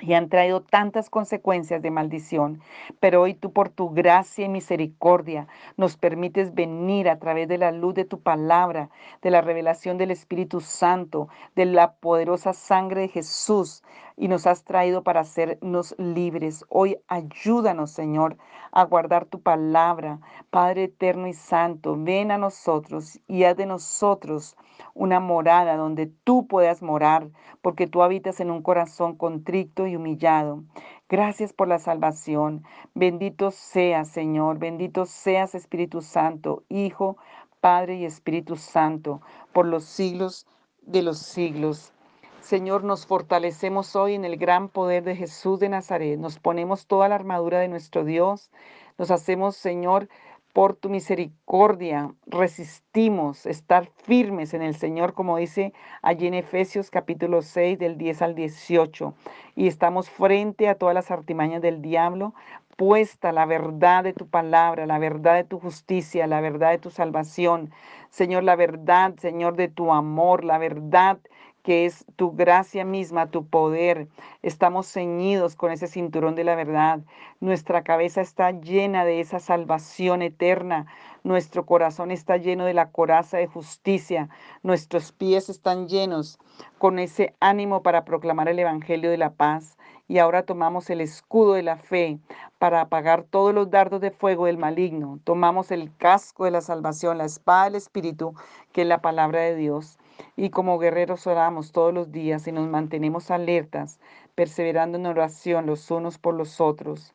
y 0.00 0.14
han 0.14 0.28
traído 0.28 0.62
tantas 0.62 1.10
consecuencias 1.10 1.82
de 1.82 1.90
maldición. 1.90 2.60
Pero 2.98 3.22
hoy 3.22 3.34
tú 3.34 3.52
por 3.52 3.68
tu 3.68 3.90
gracia 3.90 4.46
y 4.46 4.48
misericordia 4.48 5.46
nos 5.76 5.96
permites 5.96 6.54
venir 6.54 7.08
a 7.08 7.18
través 7.18 7.48
de 7.48 7.58
la 7.58 7.72
luz 7.72 7.94
de 7.94 8.04
tu 8.04 8.20
palabra, 8.20 8.90
de 9.20 9.30
la 9.30 9.40
revelación 9.40 9.98
del 9.98 10.10
Espíritu 10.10 10.60
Santo, 10.60 11.28
de 11.54 11.66
la 11.66 11.94
poderosa 11.94 12.52
sangre 12.52 13.02
de 13.02 13.08
Jesús 13.08 13.82
y 14.16 14.28
nos 14.28 14.46
has 14.46 14.64
traído 14.64 15.02
para 15.02 15.20
hacernos 15.20 15.94
libres. 15.98 16.64
Hoy 16.68 16.98
ayúdanos, 17.08 17.90
Señor, 17.90 18.36
a 18.70 18.84
guardar 18.84 19.26
tu 19.26 19.40
palabra. 19.40 20.20
Padre 20.50 20.84
eterno 20.84 21.26
y 21.28 21.34
santo, 21.34 21.96
ven 21.98 22.30
a 22.30 22.38
nosotros 22.38 23.20
y 23.26 23.44
haz 23.44 23.56
de 23.56 23.66
nosotros 23.66 24.56
una 24.94 25.20
morada 25.20 25.76
donde 25.76 26.06
tú 26.06 26.46
puedas 26.46 26.82
morar, 26.82 27.28
porque 27.62 27.86
tú 27.86 28.02
habitas 28.02 28.40
en 28.40 28.50
un 28.50 28.62
corazón 28.62 29.16
contrito 29.16 29.86
y 29.86 29.96
humillado. 29.96 30.62
Gracias 31.08 31.52
por 31.52 31.68
la 31.68 31.78
salvación. 31.78 32.64
Bendito 32.94 33.50
seas, 33.50 34.08
Señor. 34.08 34.58
Bendito 34.58 35.06
seas, 35.06 35.54
Espíritu 35.54 36.02
Santo, 36.02 36.64
Hijo, 36.68 37.16
Padre 37.60 37.96
y 37.96 38.04
Espíritu 38.04 38.56
Santo, 38.56 39.22
por 39.52 39.66
los 39.66 39.84
siglos 39.84 40.46
de 40.82 41.02
los 41.02 41.18
siglos. 41.18 41.92
Señor, 42.40 42.82
nos 42.82 43.06
fortalecemos 43.06 43.94
hoy 43.94 44.14
en 44.14 44.24
el 44.24 44.36
gran 44.36 44.68
poder 44.68 45.04
de 45.04 45.14
Jesús 45.14 45.60
de 45.60 45.68
Nazaret. 45.68 46.18
Nos 46.18 46.40
ponemos 46.40 46.88
toda 46.88 47.08
la 47.08 47.14
armadura 47.14 47.60
de 47.60 47.68
nuestro 47.68 48.04
Dios. 48.04 48.50
Nos 48.98 49.12
hacemos, 49.12 49.54
Señor, 49.56 50.08
por 50.52 50.74
tu 50.74 50.88
misericordia. 50.88 52.14
Resistimos 52.26 53.46
estar 53.46 53.88
firmes 54.04 54.54
en 54.54 54.62
el 54.62 54.74
Señor, 54.74 55.14
como 55.14 55.36
dice 55.36 55.72
allí 56.02 56.26
en 56.26 56.34
Efesios 56.34 56.90
capítulo 56.90 57.42
6 57.42 57.78
del 57.78 57.96
10 57.96 58.22
al 58.22 58.34
18. 58.34 59.14
Y 59.56 59.66
estamos 59.66 60.10
frente 60.10 60.68
a 60.68 60.74
todas 60.74 60.94
las 60.94 61.10
artimañas 61.10 61.62
del 61.62 61.80
diablo, 61.80 62.34
puesta 62.76 63.32
la 63.32 63.46
verdad 63.46 64.04
de 64.04 64.12
tu 64.12 64.26
palabra, 64.26 64.86
la 64.86 64.98
verdad 64.98 65.36
de 65.36 65.44
tu 65.44 65.58
justicia, 65.58 66.26
la 66.26 66.40
verdad 66.40 66.70
de 66.70 66.78
tu 66.78 66.90
salvación. 66.90 67.70
Señor, 68.10 68.44
la 68.44 68.56
verdad, 68.56 69.14
Señor, 69.18 69.56
de 69.56 69.68
tu 69.68 69.92
amor, 69.92 70.44
la 70.44 70.58
verdad 70.58 71.18
que 71.62 71.86
es 71.86 72.04
tu 72.16 72.32
gracia 72.32 72.84
misma, 72.84 73.30
tu 73.30 73.46
poder. 73.46 74.08
Estamos 74.42 74.90
ceñidos 74.90 75.54
con 75.54 75.70
ese 75.70 75.86
cinturón 75.86 76.34
de 76.34 76.44
la 76.44 76.56
verdad. 76.56 77.00
Nuestra 77.40 77.82
cabeza 77.82 78.20
está 78.20 78.50
llena 78.50 79.04
de 79.04 79.20
esa 79.20 79.38
salvación 79.38 80.22
eterna. 80.22 80.86
Nuestro 81.24 81.64
corazón 81.64 82.10
está 82.10 82.36
lleno 82.36 82.64
de 82.64 82.74
la 82.74 82.90
coraza 82.90 83.38
de 83.38 83.46
justicia. 83.46 84.28
Nuestros 84.62 85.12
pies 85.12 85.48
están 85.48 85.86
llenos 85.86 86.38
con 86.78 86.98
ese 86.98 87.34
ánimo 87.38 87.82
para 87.82 88.04
proclamar 88.04 88.48
el 88.48 88.58
Evangelio 88.58 89.10
de 89.10 89.18
la 89.18 89.30
paz. 89.30 89.78
Y 90.08 90.18
ahora 90.18 90.42
tomamos 90.42 90.90
el 90.90 91.00
escudo 91.00 91.54
de 91.54 91.62
la 91.62 91.76
fe 91.76 92.18
para 92.58 92.80
apagar 92.80 93.22
todos 93.22 93.54
los 93.54 93.70
dardos 93.70 94.00
de 94.00 94.10
fuego 94.10 94.46
del 94.46 94.58
maligno. 94.58 95.20
Tomamos 95.24 95.70
el 95.70 95.96
casco 95.96 96.44
de 96.44 96.50
la 96.50 96.60
salvación, 96.60 97.18
la 97.18 97.24
espada 97.24 97.64
del 97.64 97.76
Espíritu, 97.76 98.34
que 98.72 98.82
es 98.82 98.86
la 98.88 99.00
palabra 99.00 99.40
de 99.40 99.54
Dios. 99.54 99.98
Y 100.36 100.50
como 100.50 100.78
guerreros 100.78 101.26
oramos 101.26 101.72
todos 101.72 101.92
los 101.92 102.12
días 102.12 102.46
y 102.46 102.52
nos 102.52 102.68
mantenemos 102.68 103.30
alertas, 103.30 104.00
perseverando 104.34 104.98
en 104.98 105.06
oración 105.06 105.66
los 105.66 105.90
unos 105.90 106.18
por 106.18 106.34
los 106.34 106.60
otros. 106.60 107.14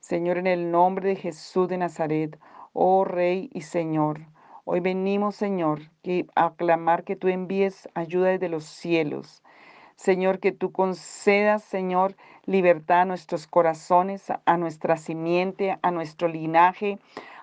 Señor, 0.00 0.38
en 0.38 0.46
el 0.46 0.70
nombre 0.70 1.10
de 1.10 1.16
Jesús 1.16 1.68
de 1.68 1.78
Nazaret, 1.78 2.38
oh 2.72 3.04
Rey 3.04 3.50
y 3.52 3.62
Señor, 3.62 4.20
hoy 4.64 4.80
venimos, 4.80 5.36
Señor, 5.36 5.80
a 6.34 6.54
clamar 6.54 7.04
que 7.04 7.16
tú 7.16 7.28
envíes 7.28 7.88
ayuda 7.94 8.28
desde 8.28 8.48
los 8.48 8.64
cielos. 8.64 9.42
Señor, 9.96 10.38
que 10.38 10.52
tú 10.52 10.70
concedas, 10.70 11.64
Señor, 11.64 12.14
libertad 12.46 13.00
a 13.00 13.04
nuestros 13.04 13.48
corazones, 13.48 14.32
a 14.44 14.56
nuestra 14.56 14.96
simiente, 14.96 15.76
a 15.82 15.90
nuestro 15.90 16.28
linaje, 16.28 16.98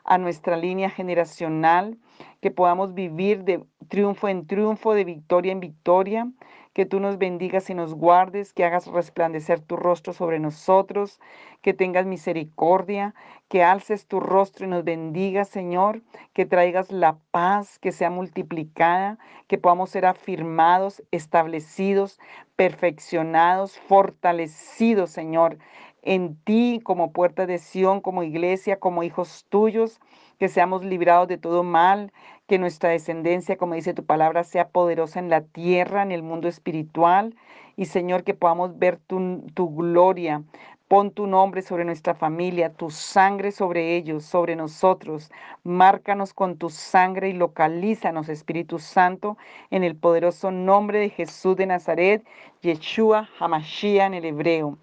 a 0.05 0.17
nuestra 0.17 0.55
línea 0.55 0.89
generacional, 0.89 1.97
que 2.41 2.51
podamos 2.51 2.93
vivir 2.93 3.43
de 3.43 3.65
triunfo 3.89 4.27
en 4.29 4.45
triunfo, 4.45 4.93
de 4.93 5.03
victoria 5.03 5.51
en 5.51 5.59
victoria, 5.59 6.31
que 6.73 6.85
tú 6.85 6.99
nos 6.99 7.17
bendigas 7.17 7.69
y 7.69 7.73
nos 7.73 7.93
guardes, 7.93 8.51
que 8.51 8.65
hagas 8.65 8.87
resplandecer 8.87 9.61
tu 9.61 9.77
rostro 9.77 10.11
sobre 10.11 10.39
nosotros, 10.39 11.21
que 11.61 11.73
tengas 11.73 12.05
misericordia, 12.05 13.15
que 13.47 13.63
alces 13.63 14.07
tu 14.07 14.19
rostro 14.19 14.65
y 14.65 14.69
nos 14.69 14.83
bendigas, 14.83 15.47
Señor, 15.47 16.03
que 16.33 16.45
traigas 16.45 16.91
la 16.91 17.17
paz, 17.31 17.79
que 17.79 17.93
sea 17.93 18.09
multiplicada, 18.09 19.17
que 19.47 19.57
podamos 19.57 19.89
ser 19.89 20.05
afirmados, 20.05 21.01
establecidos, 21.11 22.19
perfeccionados, 22.57 23.79
fortalecidos, 23.79 25.11
Señor, 25.11 25.57
en 26.05 26.37
ti 26.37 26.79
como 26.83 27.11
puerta 27.11 27.45
de 27.45 27.57
Sión, 27.57 27.99
como 27.99 28.23
iglesia, 28.23 28.79
como 28.79 29.03
hijos 29.03 29.45
tuyos, 29.49 29.99
que 30.39 30.47
seamos 30.49 30.85
librados 30.85 31.27
de 31.27 31.37
todo 31.37 31.63
mal, 31.63 32.13
que 32.47 32.59
nuestra 32.59 32.91
descendencia, 32.91 33.57
como 33.57 33.73
dice 33.73 33.93
tu 33.93 34.05
palabra, 34.05 34.43
sea 34.43 34.69
poderosa 34.69 35.19
en 35.19 35.29
la 35.29 35.41
tierra, 35.41 36.03
en 36.03 36.11
el 36.11 36.23
mundo 36.23 36.47
espiritual, 36.47 37.35
y 37.75 37.85
Señor, 37.85 38.23
que 38.23 38.33
podamos 38.33 38.77
ver 38.77 38.99
tu, 39.07 39.75
gloria. 39.75 40.43
Pon 40.87 41.09
tu 41.09 41.25
nombre 41.25 41.63
sobre 41.63 41.83
nuestra 41.83 42.13
familia, 42.13 42.71
tu 42.71 42.91
sangre 42.91 43.51
sobre 43.51 43.95
ellos, 43.95 44.23
sobre 44.23 44.55
nosotros. 44.55 45.31
Márcanos 45.63 46.33
con 46.33 46.57
tu 46.57 46.69
sangre 46.69 47.29
y 47.29 47.33
localízanos, 47.33 48.29
Espíritu 48.29 48.77
Santo, 48.77 49.35
en 49.71 49.83
el 49.83 49.95
poderoso 49.95 50.51
nombre 50.51 50.99
de 50.99 51.09
Jesús 51.09 51.55
de 51.55 51.65
Nazaret, 51.65 52.23
Yeshua 52.61 53.27
Hamashiach 53.39 54.05
en 54.05 54.13
el 54.13 54.25
hebreo. 54.25 54.77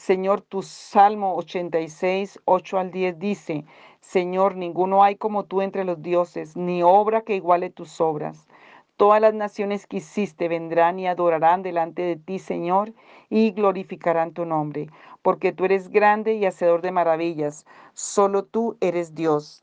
Señor, 0.00 0.40
tu 0.40 0.62
Salmo 0.62 1.36
86, 1.36 2.40
8 2.46 2.78
al 2.78 2.90
10 2.90 3.18
dice, 3.18 3.66
Señor, 4.00 4.56
ninguno 4.56 5.04
hay 5.04 5.16
como 5.16 5.44
tú 5.44 5.60
entre 5.60 5.84
los 5.84 6.00
dioses, 6.00 6.56
ni 6.56 6.82
obra 6.82 7.20
que 7.20 7.36
iguale 7.36 7.68
tus 7.68 8.00
obras. 8.00 8.48
Todas 8.96 9.20
las 9.20 9.34
naciones 9.34 9.86
que 9.86 9.98
hiciste 9.98 10.48
vendrán 10.48 10.98
y 10.98 11.06
adorarán 11.06 11.62
delante 11.62 12.00
de 12.00 12.16
ti, 12.16 12.38
Señor, 12.38 12.94
y 13.28 13.50
glorificarán 13.50 14.32
tu 14.32 14.46
nombre, 14.46 14.88
porque 15.20 15.52
tú 15.52 15.66
eres 15.66 15.90
grande 15.90 16.32
y 16.32 16.46
hacedor 16.46 16.80
de 16.80 16.92
maravillas. 16.92 17.66
Solo 17.92 18.44
tú 18.44 18.78
eres 18.80 19.14
Dios. 19.14 19.62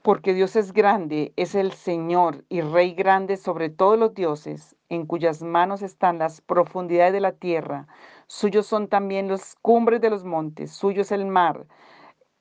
Porque 0.00 0.32
Dios 0.34 0.56
es 0.56 0.72
grande, 0.72 1.32
es 1.36 1.54
el 1.54 1.70
Señor 1.70 2.44
y 2.48 2.60
Rey 2.60 2.92
grande 2.92 3.36
sobre 3.36 3.68
todos 3.68 3.96
los 3.96 4.14
dioses, 4.14 4.74
en 4.88 5.06
cuyas 5.06 5.42
manos 5.42 5.80
están 5.80 6.18
las 6.18 6.40
profundidades 6.40 7.12
de 7.12 7.20
la 7.20 7.32
tierra. 7.32 7.86
Suyos 8.26 8.66
son 8.66 8.88
también 8.88 9.28
las 9.28 9.56
cumbres 9.62 10.00
de 10.00 10.10
los 10.10 10.24
montes, 10.24 10.72
suyo 10.72 11.02
es 11.02 11.12
el 11.12 11.26
mar. 11.26 11.66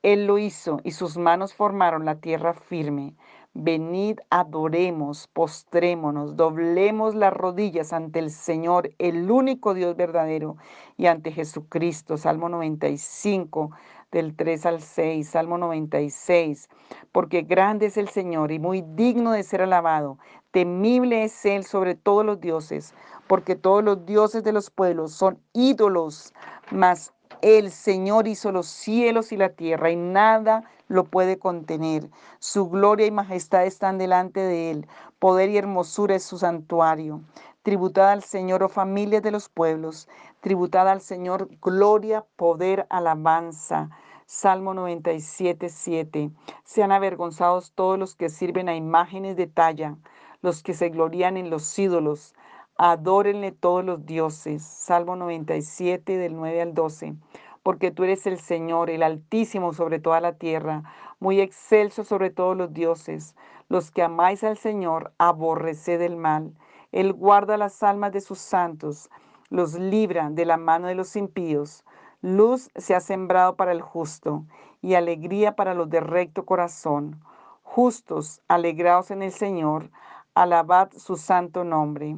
Él 0.03 0.25
lo 0.25 0.37
hizo 0.39 0.79
y 0.83 0.91
sus 0.91 1.17
manos 1.17 1.53
formaron 1.53 2.05
la 2.05 2.19
tierra 2.19 2.53
firme. 2.53 3.15
Venid, 3.53 4.19
adoremos, 4.29 5.27
postrémonos, 5.27 6.37
doblemos 6.37 7.15
las 7.15 7.33
rodillas 7.33 7.91
ante 7.91 8.19
el 8.19 8.31
Señor, 8.31 8.91
el 8.97 9.29
único 9.29 9.73
Dios 9.73 9.95
verdadero, 9.97 10.55
y 10.97 11.07
ante 11.07 11.31
Jesucristo. 11.31 12.17
Salmo 12.17 12.47
95, 12.47 13.71
del 14.11 14.35
3 14.35 14.65
al 14.65 14.81
6, 14.81 15.29
Salmo 15.29 15.57
96. 15.57 16.69
Porque 17.11 17.41
grande 17.41 17.87
es 17.87 17.97
el 17.97 18.07
Señor 18.07 18.51
y 18.51 18.59
muy 18.59 18.83
digno 18.95 19.33
de 19.33 19.43
ser 19.43 19.61
alabado. 19.61 20.17
Temible 20.51 21.25
es 21.25 21.45
Él 21.45 21.65
sobre 21.65 21.95
todos 21.95 22.25
los 22.25 22.39
dioses 22.39 22.93
porque 23.31 23.55
todos 23.55 23.81
los 23.81 24.05
dioses 24.05 24.43
de 24.43 24.51
los 24.51 24.69
pueblos 24.69 25.13
son 25.13 25.39
ídolos, 25.53 26.33
mas 26.69 27.13
el 27.41 27.71
Señor 27.71 28.27
hizo 28.27 28.51
los 28.51 28.67
cielos 28.67 29.31
y 29.31 29.37
la 29.37 29.47
tierra 29.47 29.89
y 29.89 29.95
nada 29.95 30.65
lo 30.89 31.05
puede 31.05 31.39
contener. 31.39 32.09
Su 32.39 32.67
gloria 32.67 33.05
y 33.05 33.11
majestad 33.11 33.65
están 33.65 33.97
delante 33.97 34.41
de 34.41 34.71
él, 34.71 34.87
poder 35.17 35.49
y 35.49 35.57
hermosura 35.57 36.15
es 36.15 36.23
su 36.23 36.39
santuario. 36.39 37.21
Tributada 37.63 38.11
al 38.11 38.21
Señor, 38.21 38.63
oh 38.63 38.67
familia 38.67 39.21
de 39.21 39.31
los 39.31 39.47
pueblos, 39.47 40.09
tributada 40.41 40.91
al 40.91 40.99
Señor, 40.99 41.47
gloria, 41.61 42.25
poder, 42.35 42.85
alabanza. 42.89 43.91
Salmo 44.25 44.73
97, 44.73 45.69
7. 45.69 46.31
Sean 46.65 46.91
avergonzados 46.91 47.71
todos 47.75 47.97
los 47.97 48.13
que 48.13 48.27
sirven 48.27 48.67
a 48.67 48.75
imágenes 48.75 49.37
de 49.37 49.47
talla, 49.47 49.95
los 50.41 50.63
que 50.63 50.73
se 50.73 50.89
glorían 50.89 51.37
en 51.37 51.49
los 51.49 51.79
ídolos 51.79 52.35
Adórenle 52.77 53.51
todos 53.51 53.85
los 53.85 54.05
dioses. 54.05 54.63
Salmo 54.63 55.15
97 55.15 56.17
del 56.17 56.35
9 56.35 56.61
al 56.61 56.73
12. 56.73 57.15
Porque 57.63 57.91
tú 57.91 58.03
eres 58.03 58.25
el 58.25 58.39
Señor, 58.39 58.89
el 58.89 59.03
Altísimo 59.03 59.73
sobre 59.73 59.99
toda 59.99 60.19
la 60.19 60.33
tierra, 60.33 60.83
muy 61.19 61.39
excelso 61.41 62.03
sobre 62.03 62.31
todos 62.31 62.57
los 62.57 62.73
dioses. 62.73 63.35
Los 63.69 63.91
que 63.91 64.01
amáis 64.01 64.43
al 64.43 64.57
Señor, 64.57 65.13
aborreced 65.19 66.01
el 66.01 66.17
mal. 66.17 66.53
Él 66.91 67.13
guarda 67.13 67.57
las 67.57 67.83
almas 67.83 68.11
de 68.11 68.21
sus 68.21 68.39
santos, 68.39 69.09
los 69.49 69.75
libra 69.75 70.29
de 70.29 70.45
la 70.45 70.57
mano 70.57 70.87
de 70.87 70.95
los 70.95 71.15
impíos. 71.15 71.85
Luz 72.21 72.69
se 72.75 72.95
ha 72.95 72.99
sembrado 72.99 73.55
para 73.55 73.71
el 73.71 73.81
justo 73.81 74.45
y 74.81 74.95
alegría 74.95 75.55
para 75.55 75.73
los 75.73 75.89
de 75.89 75.99
recto 75.99 76.45
corazón. 76.45 77.21
Justos, 77.63 78.41
alegraos 78.47 79.11
en 79.11 79.21
el 79.21 79.31
Señor, 79.31 79.91
alabad 80.33 80.89
su 80.97 81.15
santo 81.15 81.63
nombre. 81.63 82.17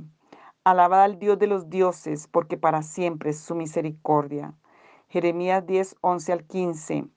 Alabad 0.65 1.03
al 1.03 1.19
Dios 1.19 1.37
de 1.39 1.47
los 1.47 1.69
dioses, 1.69 2.29
porque 2.29 2.55
para 2.55 2.83
siempre 2.83 3.31
es 3.31 3.37
su 3.37 3.53
misericordia. 3.53 4.53
Jeremías 5.09 5.65
10, 5.67 5.97
11 5.99 6.31
al 6.31 6.45
15. 6.45 7.07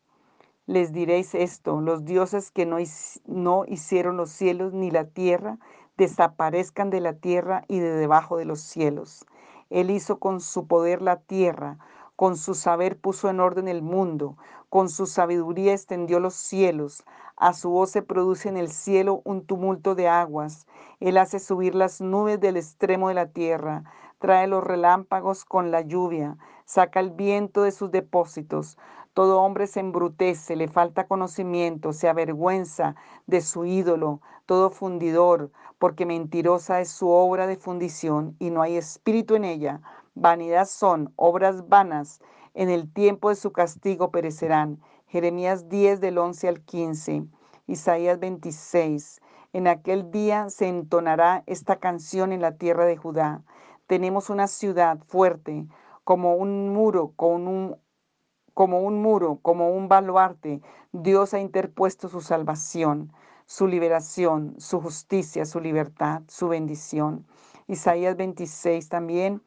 Les 0.66 0.92
diréis 0.92 1.32
esto, 1.32 1.80
los 1.80 2.04
dioses 2.04 2.50
que 2.50 2.66
no, 2.66 2.78
no 3.24 3.64
hicieron 3.68 4.16
los 4.16 4.30
cielos 4.30 4.72
ni 4.72 4.90
la 4.90 5.04
tierra, 5.04 5.60
desaparezcan 5.96 6.90
de 6.90 7.00
la 7.00 7.12
tierra 7.12 7.62
y 7.68 7.78
de 7.78 7.92
debajo 7.92 8.36
de 8.36 8.46
los 8.46 8.58
cielos. 8.62 9.24
Él 9.70 9.90
hizo 9.90 10.18
con 10.18 10.40
su 10.40 10.66
poder 10.66 11.00
la 11.00 11.20
tierra, 11.20 11.78
con 12.16 12.36
su 12.36 12.52
saber 12.56 12.98
puso 12.98 13.30
en 13.30 13.38
orden 13.38 13.68
el 13.68 13.80
mundo, 13.80 14.36
con 14.70 14.88
su 14.88 15.06
sabiduría 15.06 15.72
extendió 15.72 16.18
los 16.18 16.34
cielos, 16.34 17.04
a 17.36 17.52
su 17.52 17.70
voz 17.70 17.90
se 17.90 18.02
produce 18.02 18.48
en 18.48 18.56
el 18.56 18.70
cielo 18.70 19.20
un 19.24 19.44
tumulto 19.44 19.94
de 19.94 20.08
aguas. 20.08 20.66
Él 21.00 21.18
hace 21.18 21.38
subir 21.38 21.74
las 21.74 22.00
nubes 22.00 22.40
del 22.40 22.56
extremo 22.56 23.08
de 23.08 23.14
la 23.14 23.26
tierra, 23.26 23.84
trae 24.18 24.46
los 24.46 24.64
relámpagos 24.64 25.44
con 25.44 25.70
la 25.70 25.82
lluvia, 25.82 26.38
saca 26.64 27.00
el 27.00 27.10
viento 27.10 27.62
de 27.62 27.72
sus 27.72 27.90
depósitos. 27.90 28.78
Todo 29.12 29.40
hombre 29.40 29.66
se 29.66 29.80
embrutece, 29.80 30.56
le 30.56 30.68
falta 30.68 31.06
conocimiento, 31.06 31.92
se 31.92 32.08
avergüenza 32.08 32.96
de 33.26 33.40
su 33.40 33.64
ídolo, 33.64 34.20
todo 34.46 34.70
fundidor, 34.70 35.50
porque 35.78 36.06
mentirosa 36.06 36.80
es 36.80 36.88
su 36.88 37.08
obra 37.08 37.46
de 37.46 37.56
fundición 37.56 38.36
y 38.38 38.50
no 38.50 38.62
hay 38.62 38.76
espíritu 38.76 39.34
en 39.34 39.44
ella. 39.44 39.80
Vanidad 40.14 40.66
son, 40.66 41.12
obras 41.16 41.68
vanas, 41.68 42.20
en 42.54 42.70
el 42.70 42.90
tiempo 42.90 43.28
de 43.28 43.36
su 43.36 43.52
castigo 43.52 44.10
perecerán. 44.10 44.80
Jeremías 45.08 45.68
10 45.68 46.00
del 46.00 46.18
11 46.18 46.48
al 46.48 46.60
15, 46.62 47.26
Isaías 47.68 48.18
26. 48.18 49.20
En 49.52 49.68
aquel 49.68 50.10
día 50.10 50.50
se 50.50 50.66
entonará 50.66 51.44
esta 51.46 51.76
canción 51.76 52.32
en 52.32 52.40
la 52.40 52.56
tierra 52.56 52.84
de 52.84 52.96
Judá. 52.96 53.42
Tenemos 53.86 54.30
una 54.30 54.48
ciudad 54.48 54.98
fuerte, 55.06 55.66
como 56.02 56.34
un 56.34 56.72
muro, 56.72 57.12
como 57.16 58.80
un 58.80 59.02
muro, 59.02 59.38
como 59.42 59.70
un 59.70 59.88
baluarte. 59.88 60.60
Dios 60.90 61.34
ha 61.34 61.38
interpuesto 61.38 62.08
su 62.08 62.20
salvación, 62.20 63.12
su 63.46 63.68
liberación, 63.68 64.56
su 64.58 64.80
justicia, 64.80 65.44
su 65.44 65.60
libertad, 65.60 66.22
su 66.26 66.48
bendición. 66.48 67.24
Isaías 67.68 68.16
26 68.16 68.88
también. 68.88 69.40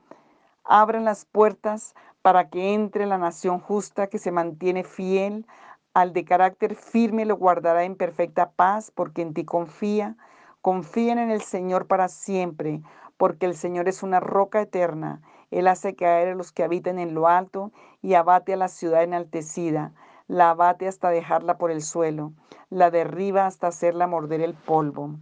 Abran 0.64 1.04
las 1.04 1.26
puertas 1.26 1.96
para 2.22 2.50
que 2.50 2.74
entre 2.74 3.06
la 3.06 3.18
nación 3.18 3.60
justa 3.60 4.08
que 4.08 4.20
se 4.20 4.32
mantiene 4.32 4.84
fiel, 4.84 5.46
al 5.94 6.14
de 6.14 6.26
carácter 6.26 6.76
firme 6.76 7.26
lo 7.26 7.36
guardará 7.38 7.84
en 7.84 7.96
perfecta 7.96 8.52
paz, 8.52 8.92
porque 8.94 9.22
en 9.22 9.34
ti 9.34 9.46
confía. 9.46 10.16
Confíen 10.62 11.18
en 11.20 11.32
el 11.32 11.42
Señor 11.42 11.88
para 11.88 12.10
siempre, 12.10 12.82
porque 13.18 13.46
el 13.46 13.56
Señor 13.56 13.88
es 13.88 14.04
una 14.04 14.20
roca 14.20 14.62
eterna. 14.62 15.22
Él 15.52 15.68
hace 15.68 15.96
caer 15.96 16.30
a 16.30 16.36
los 16.36 16.52
que 16.52 16.64
habitan 16.64 17.00
en 17.00 17.14
lo 17.14 17.28
alto 17.28 17.72
y 18.02 18.14
abate 18.14 18.54
a 18.54 18.58
la 18.58 18.68
ciudad 18.68 19.04
enaltecida. 19.04 19.94
La 20.28 20.52
abate 20.52 20.88
hasta 20.88 21.10
dejarla 21.10 21.58
por 21.58 21.72
el 21.72 21.82
suelo, 21.82 22.34
la 22.70 22.92
derriba 22.92 23.48
hasta 23.48 23.68
hacerla 23.68 24.06
morder 24.06 24.42
el 24.42 24.54
polvo. 24.54 25.16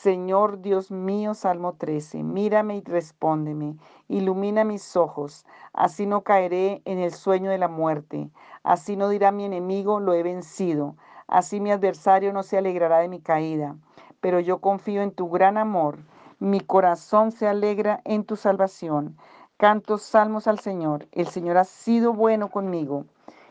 Señor 0.00 0.62
Dios 0.62 0.90
mío, 0.90 1.32
Salmo 1.34 1.74
13, 1.74 2.24
mírame 2.24 2.78
y 2.78 2.80
respóndeme, 2.80 3.76
ilumina 4.08 4.64
mis 4.64 4.96
ojos, 4.96 5.46
así 5.74 6.06
no 6.06 6.22
caeré 6.22 6.82
en 6.86 6.98
el 6.98 7.12
sueño 7.12 7.50
de 7.50 7.58
la 7.58 7.68
muerte, 7.68 8.30
así 8.64 8.96
no 8.96 9.10
dirá 9.10 9.30
mi 9.30 9.44
enemigo, 9.44 10.00
lo 10.00 10.14
he 10.14 10.24
vencido, 10.24 10.96
así 11.28 11.60
mi 11.60 11.70
adversario 11.70 12.32
no 12.32 12.42
se 12.42 12.58
alegrará 12.58 12.98
de 12.98 13.08
mi 13.08 13.20
caída, 13.20 13.76
pero 14.20 14.40
yo 14.40 14.58
confío 14.58 15.02
en 15.02 15.12
tu 15.12 15.28
gran 15.28 15.56
amor, 15.56 15.98
mi 16.40 16.58
corazón 16.58 17.30
se 17.30 17.46
alegra 17.46 18.00
en 18.04 18.24
tu 18.24 18.34
salvación. 18.36 19.16
Canto 19.56 19.98
salmos 19.98 20.48
al 20.48 20.58
Señor, 20.58 21.06
el 21.12 21.28
Señor 21.28 21.58
ha 21.58 21.64
sido 21.64 22.12
bueno 22.12 22.50
conmigo, 22.50 23.04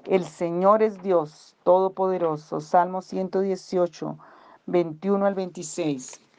el 0.06 0.26
Señor 0.26 0.82
es 0.82 1.02
Dios 1.02 1.56
Todopoderoso, 1.64 2.60
Salmo 2.60 3.04
118, 3.04 4.18
21 4.66 5.26
al 5.26 5.36
26. 5.36 6.31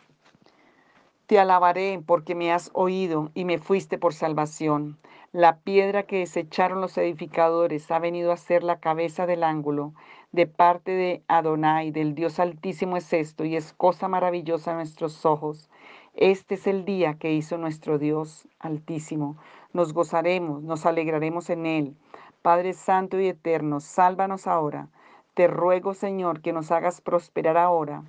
Te 1.26 1.38
alabaré 1.38 2.02
porque 2.04 2.34
me 2.34 2.52
has 2.52 2.70
oído 2.74 3.30
y 3.34 3.44
me 3.44 3.58
fuiste 3.58 3.96
por 3.96 4.12
salvación. 4.12 4.98
La 5.32 5.60
piedra 5.60 6.02
que 6.02 6.18
desecharon 6.18 6.80
los 6.80 6.98
edificadores 6.98 7.90
ha 7.90 7.98
venido 7.98 8.32
a 8.32 8.36
ser 8.36 8.62
la 8.62 8.80
cabeza 8.80 9.24
del 9.24 9.44
ángulo. 9.44 9.94
De 10.32 10.46
parte 10.46 10.90
de 10.90 11.22
Adonai, 11.28 11.90
del 11.90 12.14
Dios 12.14 12.38
Altísimo 12.38 12.96
es 12.96 13.12
esto, 13.12 13.44
y 13.44 13.56
es 13.56 13.72
cosa 13.72 14.08
maravillosa 14.08 14.72
a 14.72 14.74
nuestros 14.74 15.24
ojos. 15.24 15.70
Este 16.14 16.56
es 16.56 16.66
el 16.66 16.84
día 16.84 17.14
que 17.14 17.32
hizo 17.32 17.56
nuestro 17.56 17.98
Dios 17.98 18.46
Altísimo. 18.58 19.38
Nos 19.72 19.94
gozaremos, 19.94 20.62
nos 20.62 20.84
alegraremos 20.84 21.48
en 21.48 21.64
él. 21.64 21.96
Padre 22.42 22.74
Santo 22.74 23.18
y 23.18 23.28
Eterno, 23.28 23.80
sálvanos 23.80 24.46
ahora. 24.46 24.88
Te 25.34 25.46
ruego, 25.46 25.94
Señor, 25.94 26.42
que 26.42 26.52
nos 26.52 26.70
hagas 26.70 27.00
prosperar 27.00 27.56
ahora. 27.56 28.02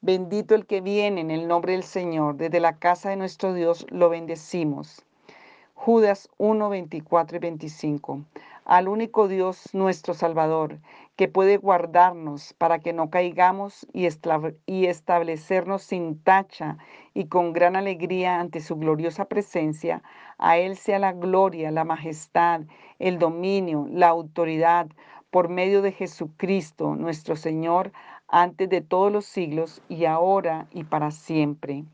Bendito 0.00 0.54
el 0.54 0.64
que 0.64 0.80
viene 0.80 1.20
en 1.20 1.32
el 1.32 1.48
nombre 1.48 1.72
del 1.72 1.82
Señor. 1.82 2.36
Desde 2.36 2.60
la 2.60 2.76
casa 2.76 3.10
de 3.10 3.16
nuestro 3.16 3.52
Dios 3.52 3.84
lo 3.90 4.08
bendecimos. 4.08 5.04
Judas 5.74 6.28
1, 6.38 6.68
24 6.68 7.36
y 7.36 7.40
25. 7.40 8.20
Al 8.64 8.86
único 8.86 9.26
Dios 9.26 9.74
nuestro 9.74 10.14
Salvador, 10.14 10.78
que 11.16 11.26
puede 11.26 11.56
guardarnos 11.56 12.52
para 12.54 12.78
que 12.78 12.92
no 12.92 13.10
caigamos 13.10 13.88
y, 13.92 14.06
y 14.66 14.86
establecernos 14.86 15.82
sin 15.82 16.22
tacha 16.22 16.78
y 17.12 17.26
con 17.26 17.52
gran 17.52 17.74
alegría 17.74 18.38
ante 18.38 18.60
su 18.60 18.76
gloriosa 18.76 19.24
presencia, 19.24 20.04
a 20.38 20.58
Él 20.58 20.76
sea 20.76 21.00
la 21.00 21.12
gloria, 21.12 21.72
la 21.72 21.82
majestad, 21.82 22.60
el 23.00 23.18
dominio, 23.18 23.88
la 23.90 24.06
autoridad, 24.08 24.86
por 25.30 25.48
medio 25.48 25.82
de 25.82 25.92
Jesucristo 25.92 26.94
nuestro 26.94 27.36
Señor, 27.36 27.92
antes 28.28 28.68
de 28.68 28.82
todos 28.82 29.10
los 29.10 29.24
siglos 29.24 29.82
y 29.88 30.04
ahora 30.04 30.66
y 30.70 30.84
para 30.84 31.10
siempre. 31.10 31.84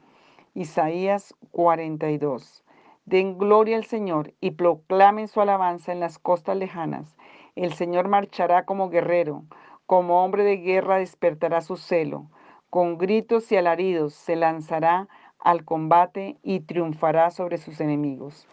Isaías 0.55 1.35
42. 1.53 2.65
Den 3.07 3.39
gloria 3.39 3.77
al 3.77 3.85
Señor 3.85 4.35
y 4.41 4.53
proclamen 4.53 5.29
su 5.29 5.41
alabanza 5.41 5.93
en 5.93 6.01
las 6.01 6.19
costas 6.19 6.57
lejanas. 6.57 7.17
El 7.55 7.75
Señor 7.75 8.09
marchará 8.09 8.65
como 8.65 8.91
guerrero, 8.91 9.45
como 9.87 10.25
hombre 10.25 10.43
de 10.43 10.57
guerra 10.57 10.99
despertará 10.99 11.61
su 11.61 11.77
celo. 11.77 12.27
Con 12.69 12.99
gritos 12.99 13.53
y 13.53 13.57
alaridos 13.57 14.15
se 14.15 14.35
lanzará 14.35 15.09
al 15.39 15.65
combate 15.65 16.37
y 16.43 16.61
triunfará 16.61 17.31
sobre 17.31 17.59
sus 17.59 17.81
enemigos. 17.81 18.49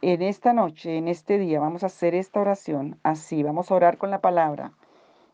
En 0.00 0.22
esta 0.22 0.52
noche, 0.52 0.98
en 0.98 1.08
este 1.08 1.38
día, 1.38 1.58
vamos 1.58 1.82
a 1.82 1.86
hacer 1.86 2.14
esta 2.14 2.40
oración 2.40 2.98
así. 3.02 3.42
Vamos 3.42 3.70
a 3.70 3.74
orar 3.74 3.96
con 3.96 4.10
la 4.10 4.20
palabra 4.20 4.72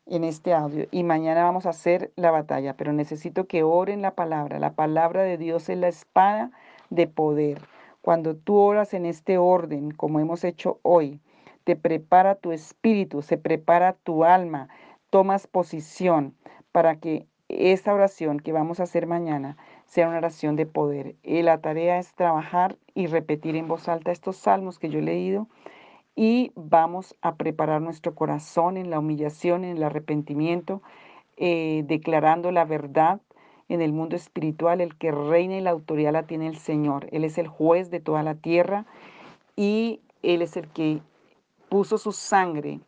en 0.07 0.25
este 0.25 0.53
audio 0.53 0.87
y 0.91 1.05
mañana 1.05 1.45
vamos 1.45 1.67
a 1.67 1.71
hacer 1.71 2.13
la 2.17 2.31
batalla, 2.31 2.75
pero 2.77 2.93
necesito 2.93 3.47
que 3.47 3.63
oren 3.63 4.03
la 4.03 4.15
palabra. 4.15 4.59
La 4.59 4.75
palabra 4.75 5.23
de 5.23 5.39
Dios 5.39 5.69
es 5.69 5.79
la 5.79 5.89
espada 5.89 6.51
de 6.91 7.07
poder. 7.07 7.63
Cuando 8.03 8.35
tú 8.35 8.57
oras 8.57 8.95
en 8.95 9.07
este 9.07 9.39
orden, 9.39 9.91
como 9.91 10.21
hemos 10.21 10.45
hecho 10.45 10.81
hoy, 10.83 11.21
te 11.65 11.77
prepara 11.77 12.35
tu 12.35 12.53
espíritu, 12.53 13.23
se 13.23 13.37
prepara 13.37 13.93
tu 13.93 14.25
alma, 14.25 14.69
tomas 15.11 15.47
posición 15.47 16.35
para 16.73 16.97
que 16.97 17.27
esta 17.49 17.93
oración 17.93 18.39
que 18.41 18.53
vamos 18.53 18.81
a 18.81 18.85
hacer 18.85 19.07
mañana 19.07 19.57
sea 19.85 20.09
una 20.09 20.19
oración 20.19 20.57
de 20.57 20.67
poder. 20.67 21.17
Y 21.23 21.43
la 21.43 21.61
tarea 21.61 21.99
es 21.99 22.15
trabajar 22.15 22.77
y 22.95 23.07
repetir 23.07 23.57
en 23.57 23.69
voz 23.69 23.89
alta 23.89 24.13
estos 24.13 24.37
salmos 24.37 24.79
que 24.79 24.89
yo 24.89 25.01
he 25.01 25.03
leído 25.03 25.49
y 26.21 26.53
vamos 26.55 27.17
a 27.23 27.37
preparar 27.37 27.81
nuestro 27.81 28.15
corazón 28.15 28.77
en 28.77 28.91
la 28.91 28.99
humillación, 28.99 29.65
en 29.65 29.79
el 29.79 29.83
arrepentimiento, 29.83 30.83
eh, 31.39 31.83
declarando 31.87 32.53
la 32.53 32.67
verdad 32.67 33.23
en 33.71 33.81
el 33.81 33.95
mundo 33.95 34.17
espiritual. 34.17 34.83
El 34.83 34.99
que 34.99 35.13
reina 35.13 35.57
y 35.57 35.63
la 35.63 35.71
autoridad 35.71 36.13
la 36.13 36.25
tiene 36.25 36.47
el 36.47 36.59
Señor. 36.59 37.09
Él 37.11 37.25
es 37.25 37.39
el 37.39 37.49
juez 37.49 37.91
de 37.91 38.01
toda 38.01 38.23
la 38.23 38.35
tierra 38.35 38.85
y 39.57 40.01
Él 40.23 40.43
es 40.43 40.59
el 40.59 40.69
que 40.69 41.01
puso 41.71 41.97
su 41.97 42.13
sangre 42.13 42.81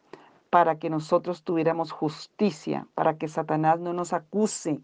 para 0.51 0.79
que 0.79 0.91
nosotros 0.91 1.43
tuviéramos 1.43 1.91
justicia, 1.91 2.87
para 2.95 3.17
que 3.17 3.29
Satanás 3.29 3.81
no 3.81 3.95
nos 3.95 4.13
acuse 4.13 4.79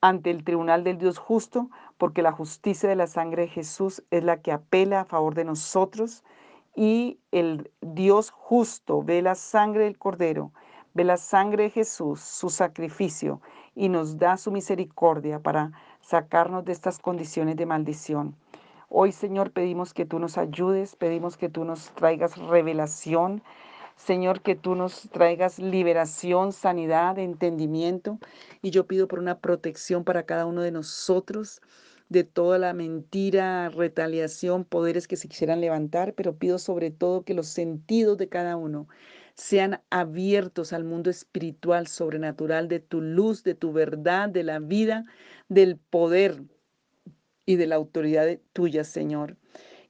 ante 0.00 0.32
el 0.32 0.42
tribunal 0.42 0.82
del 0.82 0.98
Dios 0.98 1.18
justo, 1.18 1.70
porque 1.98 2.20
la 2.20 2.32
justicia 2.32 2.88
de 2.88 2.96
la 2.96 3.06
sangre 3.06 3.42
de 3.42 3.48
Jesús 3.48 4.02
es 4.10 4.24
la 4.24 4.42
que 4.42 4.50
apela 4.50 5.02
a 5.02 5.04
favor 5.04 5.36
de 5.36 5.44
nosotros 5.44 6.24
y 6.74 7.18
el 7.30 7.70
Dios 7.80 8.30
justo 8.30 9.02
ve 9.02 9.22
la 9.22 9.34
sangre 9.34 9.84
del 9.84 9.98
Cordero, 9.98 10.52
ve 10.94 11.04
la 11.04 11.16
sangre 11.16 11.64
de 11.64 11.70
Jesús, 11.70 12.20
su 12.20 12.50
sacrificio, 12.50 13.40
y 13.74 13.88
nos 13.88 14.18
da 14.18 14.36
su 14.36 14.50
misericordia 14.50 15.40
para 15.40 15.72
sacarnos 16.00 16.64
de 16.64 16.72
estas 16.72 16.98
condiciones 16.98 17.56
de 17.56 17.66
maldición. 17.66 18.36
Hoy, 18.88 19.12
Señor, 19.12 19.50
pedimos 19.50 19.94
que 19.94 20.04
tú 20.04 20.18
nos 20.18 20.38
ayudes, 20.38 20.94
pedimos 20.94 21.36
que 21.36 21.48
tú 21.48 21.64
nos 21.64 21.90
traigas 21.94 22.36
revelación, 22.36 23.42
Señor, 23.96 24.40
que 24.40 24.54
tú 24.54 24.74
nos 24.74 25.08
traigas 25.12 25.58
liberación, 25.58 26.52
sanidad, 26.52 27.18
entendimiento. 27.18 28.18
Y 28.60 28.70
yo 28.70 28.86
pido 28.86 29.08
por 29.08 29.18
una 29.18 29.38
protección 29.38 30.04
para 30.04 30.24
cada 30.24 30.46
uno 30.46 30.62
de 30.62 30.72
nosotros 30.72 31.60
de 32.14 32.22
toda 32.22 32.58
la 32.58 32.72
mentira, 32.74 33.68
retaliación, 33.70 34.64
poderes 34.64 35.08
que 35.08 35.16
se 35.16 35.26
quisieran 35.26 35.60
levantar, 35.60 36.14
pero 36.14 36.38
pido 36.38 36.60
sobre 36.60 36.92
todo 36.92 37.24
que 37.24 37.34
los 37.34 37.48
sentidos 37.48 38.16
de 38.18 38.28
cada 38.28 38.56
uno 38.56 38.86
sean 39.34 39.82
abiertos 39.90 40.72
al 40.72 40.84
mundo 40.84 41.10
espiritual, 41.10 41.88
sobrenatural, 41.88 42.68
de 42.68 42.78
tu 42.78 43.00
luz, 43.00 43.42
de 43.42 43.56
tu 43.56 43.72
verdad, 43.72 44.28
de 44.28 44.44
la 44.44 44.60
vida, 44.60 45.04
del 45.48 45.76
poder 45.76 46.44
y 47.46 47.56
de 47.56 47.66
la 47.66 47.74
autoridad 47.74 48.38
tuya, 48.52 48.84
Señor. 48.84 49.36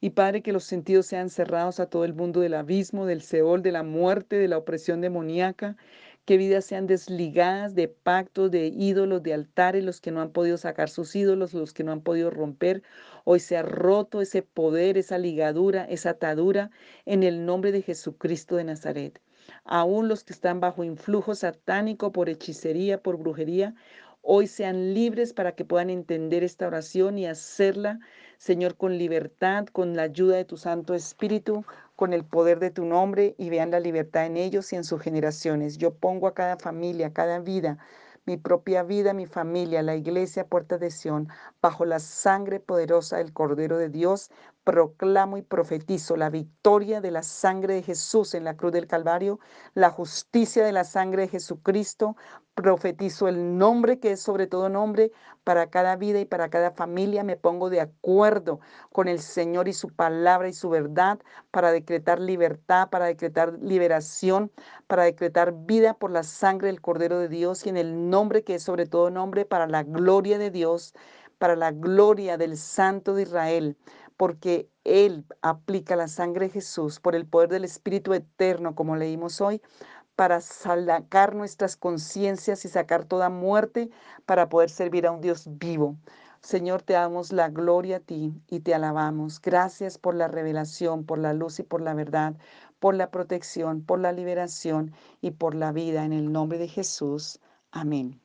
Y 0.00 0.10
Padre, 0.10 0.40
que 0.42 0.52
los 0.54 0.64
sentidos 0.64 1.04
sean 1.04 1.28
cerrados 1.28 1.78
a 1.78 1.90
todo 1.90 2.06
el 2.06 2.14
mundo 2.14 2.40
del 2.40 2.54
abismo, 2.54 3.04
del 3.04 3.20
Seol, 3.20 3.60
de 3.62 3.72
la 3.72 3.82
muerte, 3.82 4.36
de 4.36 4.48
la 4.48 4.56
opresión 4.56 5.02
demoníaca, 5.02 5.76
que 6.24 6.36
vidas 6.38 6.64
sean 6.64 6.86
desligadas 6.86 7.74
de 7.74 7.88
pactos, 7.88 8.50
de 8.50 8.68
ídolos, 8.68 9.22
de 9.22 9.34
altares, 9.34 9.84
los 9.84 10.00
que 10.00 10.10
no 10.10 10.20
han 10.22 10.30
podido 10.30 10.56
sacar 10.56 10.88
sus 10.88 11.14
ídolos, 11.14 11.52
los 11.54 11.72
que 11.72 11.84
no 11.84 11.92
han 11.92 12.00
podido 12.00 12.30
romper. 12.30 12.82
Hoy 13.24 13.40
se 13.40 13.56
ha 13.56 13.62
roto 13.62 14.20
ese 14.22 14.42
poder, 14.42 14.96
esa 14.96 15.18
ligadura, 15.18 15.84
esa 15.84 16.10
atadura 16.10 16.70
en 17.04 17.22
el 17.22 17.44
nombre 17.44 17.72
de 17.72 17.82
Jesucristo 17.82 18.56
de 18.56 18.64
Nazaret. 18.64 19.20
Aún 19.64 20.08
los 20.08 20.24
que 20.24 20.32
están 20.32 20.60
bajo 20.60 20.84
influjo 20.84 21.34
satánico 21.34 22.12
por 22.12 22.28
hechicería, 22.30 23.02
por 23.02 23.18
brujería, 23.18 23.74
hoy 24.22 24.46
sean 24.46 24.94
libres 24.94 25.34
para 25.34 25.54
que 25.54 25.66
puedan 25.66 25.90
entender 25.90 26.42
esta 26.44 26.66
oración 26.66 27.18
y 27.18 27.26
hacerla, 27.26 28.00
Señor, 28.44 28.76
con 28.76 28.98
libertad, 28.98 29.64
con 29.68 29.96
la 29.96 30.02
ayuda 30.02 30.36
de 30.36 30.44
tu 30.44 30.58
Santo 30.58 30.92
Espíritu, 30.92 31.64
con 31.96 32.12
el 32.12 32.26
poder 32.26 32.58
de 32.58 32.70
tu 32.70 32.84
nombre 32.84 33.34
y 33.38 33.48
vean 33.48 33.70
la 33.70 33.80
libertad 33.80 34.26
en 34.26 34.36
ellos 34.36 34.70
y 34.70 34.76
en 34.76 34.84
sus 34.84 35.00
generaciones. 35.00 35.78
Yo 35.78 35.94
pongo 35.94 36.26
a 36.26 36.34
cada 36.34 36.58
familia, 36.58 37.06
a 37.06 37.12
cada 37.14 37.38
vida, 37.38 37.78
mi 38.26 38.36
propia 38.36 38.82
vida, 38.82 39.14
mi 39.14 39.24
familia, 39.24 39.82
la 39.82 39.96
iglesia 39.96 40.46
Puerta 40.46 40.76
de 40.76 40.90
Sión, 40.90 41.30
bajo 41.62 41.86
la 41.86 42.00
sangre 42.00 42.60
poderosa 42.60 43.16
del 43.16 43.32
Cordero 43.32 43.78
de 43.78 43.88
Dios, 43.88 44.30
proclamo 44.64 45.36
y 45.36 45.42
profetizo 45.42 46.16
la 46.16 46.30
victoria 46.30 47.00
de 47.02 47.10
la 47.10 47.22
sangre 47.22 47.74
de 47.74 47.82
Jesús 47.82 48.34
en 48.34 48.44
la 48.44 48.56
cruz 48.56 48.72
del 48.72 48.86
Calvario, 48.86 49.38
la 49.74 49.90
justicia 49.90 50.64
de 50.64 50.72
la 50.72 50.84
sangre 50.84 51.22
de 51.22 51.28
Jesucristo, 51.28 52.16
profetizo 52.54 53.28
el 53.28 53.58
nombre 53.58 53.98
que 53.98 54.12
es 54.12 54.20
sobre 54.20 54.46
todo 54.46 54.68
nombre 54.68 55.12
para 55.42 55.68
cada 55.68 55.96
vida 55.96 56.20
y 56.20 56.24
para 56.24 56.48
cada 56.48 56.70
familia. 56.70 57.24
Me 57.24 57.36
pongo 57.36 57.68
de 57.68 57.80
acuerdo 57.80 58.60
con 58.90 59.08
el 59.08 59.18
Señor 59.18 59.68
y 59.68 59.74
su 59.74 59.90
palabra 59.90 60.48
y 60.48 60.52
su 60.54 60.70
verdad 60.70 61.18
para 61.50 61.70
decretar 61.70 62.18
libertad, 62.20 62.88
para 62.88 63.06
decretar 63.06 63.58
liberación, 63.60 64.50
para 64.86 65.04
decretar 65.04 65.52
vida 65.52 65.94
por 65.94 66.10
la 66.10 66.22
sangre 66.22 66.68
del 66.68 66.80
Cordero 66.80 67.18
de 67.18 67.28
Dios 67.28 67.66
y 67.66 67.68
en 67.68 67.76
el 67.76 68.08
nombre 68.08 68.44
que 68.44 68.54
es 68.54 68.62
sobre 68.62 68.86
todo 68.86 69.10
nombre 69.10 69.44
para 69.44 69.66
la 69.66 69.82
gloria 69.82 70.38
de 70.38 70.50
Dios, 70.50 70.94
para 71.38 71.56
la 71.56 71.72
gloria 71.72 72.38
del 72.38 72.56
Santo 72.56 73.14
de 73.14 73.22
Israel 73.22 73.76
porque 74.16 74.68
Él 74.84 75.24
aplica 75.42 75.96
la 75.96 76.08
sangre 76.08 76.46
de 76.46 76.52
Jesús 76.54 77.00
por 77.00 77.14
el 77.14 77.26
poder 77.26 77.48
del 77.48 77.64
Espíritu 77.64 78.14
Eterno, 78.14 78.74
como 78.74 78.96
leímos 78.96 79.40
hoy, 79.40 79.60
para 80.16 80.40
sacar 80.40 81.34
nuestras 81.34 81.76
conciencias 81.76 82.64
y 82.64 82.68
sacar 82.68 83.04
toda 83.04 83.28
muerte 83.28 83.90
para 84.26 84.48
poder 84.48 84.70
servir 84.70 85.06
a 85.06 85.10
un 85.10 85.20
Dios 85.20 85.48
vivo. 85.58 85.96
Señor, 86.40 86.82
te 86.82 86.92
damos 86.92 87.32
la 87.32 87.48
gloria 87.48 87.96
a 87.96 88.00
ti 88.00 88.34
y 88.48 88.60
te 88.60 88.74
alabamos. 88.74 89.40
Gracias 89.40 89.96
por 89.96 90.14
la 90.14 90.28
revelación, 90.28 91.04
por 91.04 91.18
la 91.18 91.32
luz 91.32 91.58
y 91.58 91.62
por 91.62 91.80
la 91.80 91.94
verdad, 91.94 92.36
por 92.78 92.94
la 92.94 93.10
protección, 93.10 93.82
por 93.82 93.98
la 93.98 94.12
liberación 94.12 94.92
y 95.22 95.30
por 95.32 95.54
la 95.54 95.72
vida 95.72 96.04
en 96.04 96.12
el 96.12 96.30
nombre 96.30 96.58
de 96.58 96.68
Jesús. 96.68 97.40
Amén. 97.72 98.20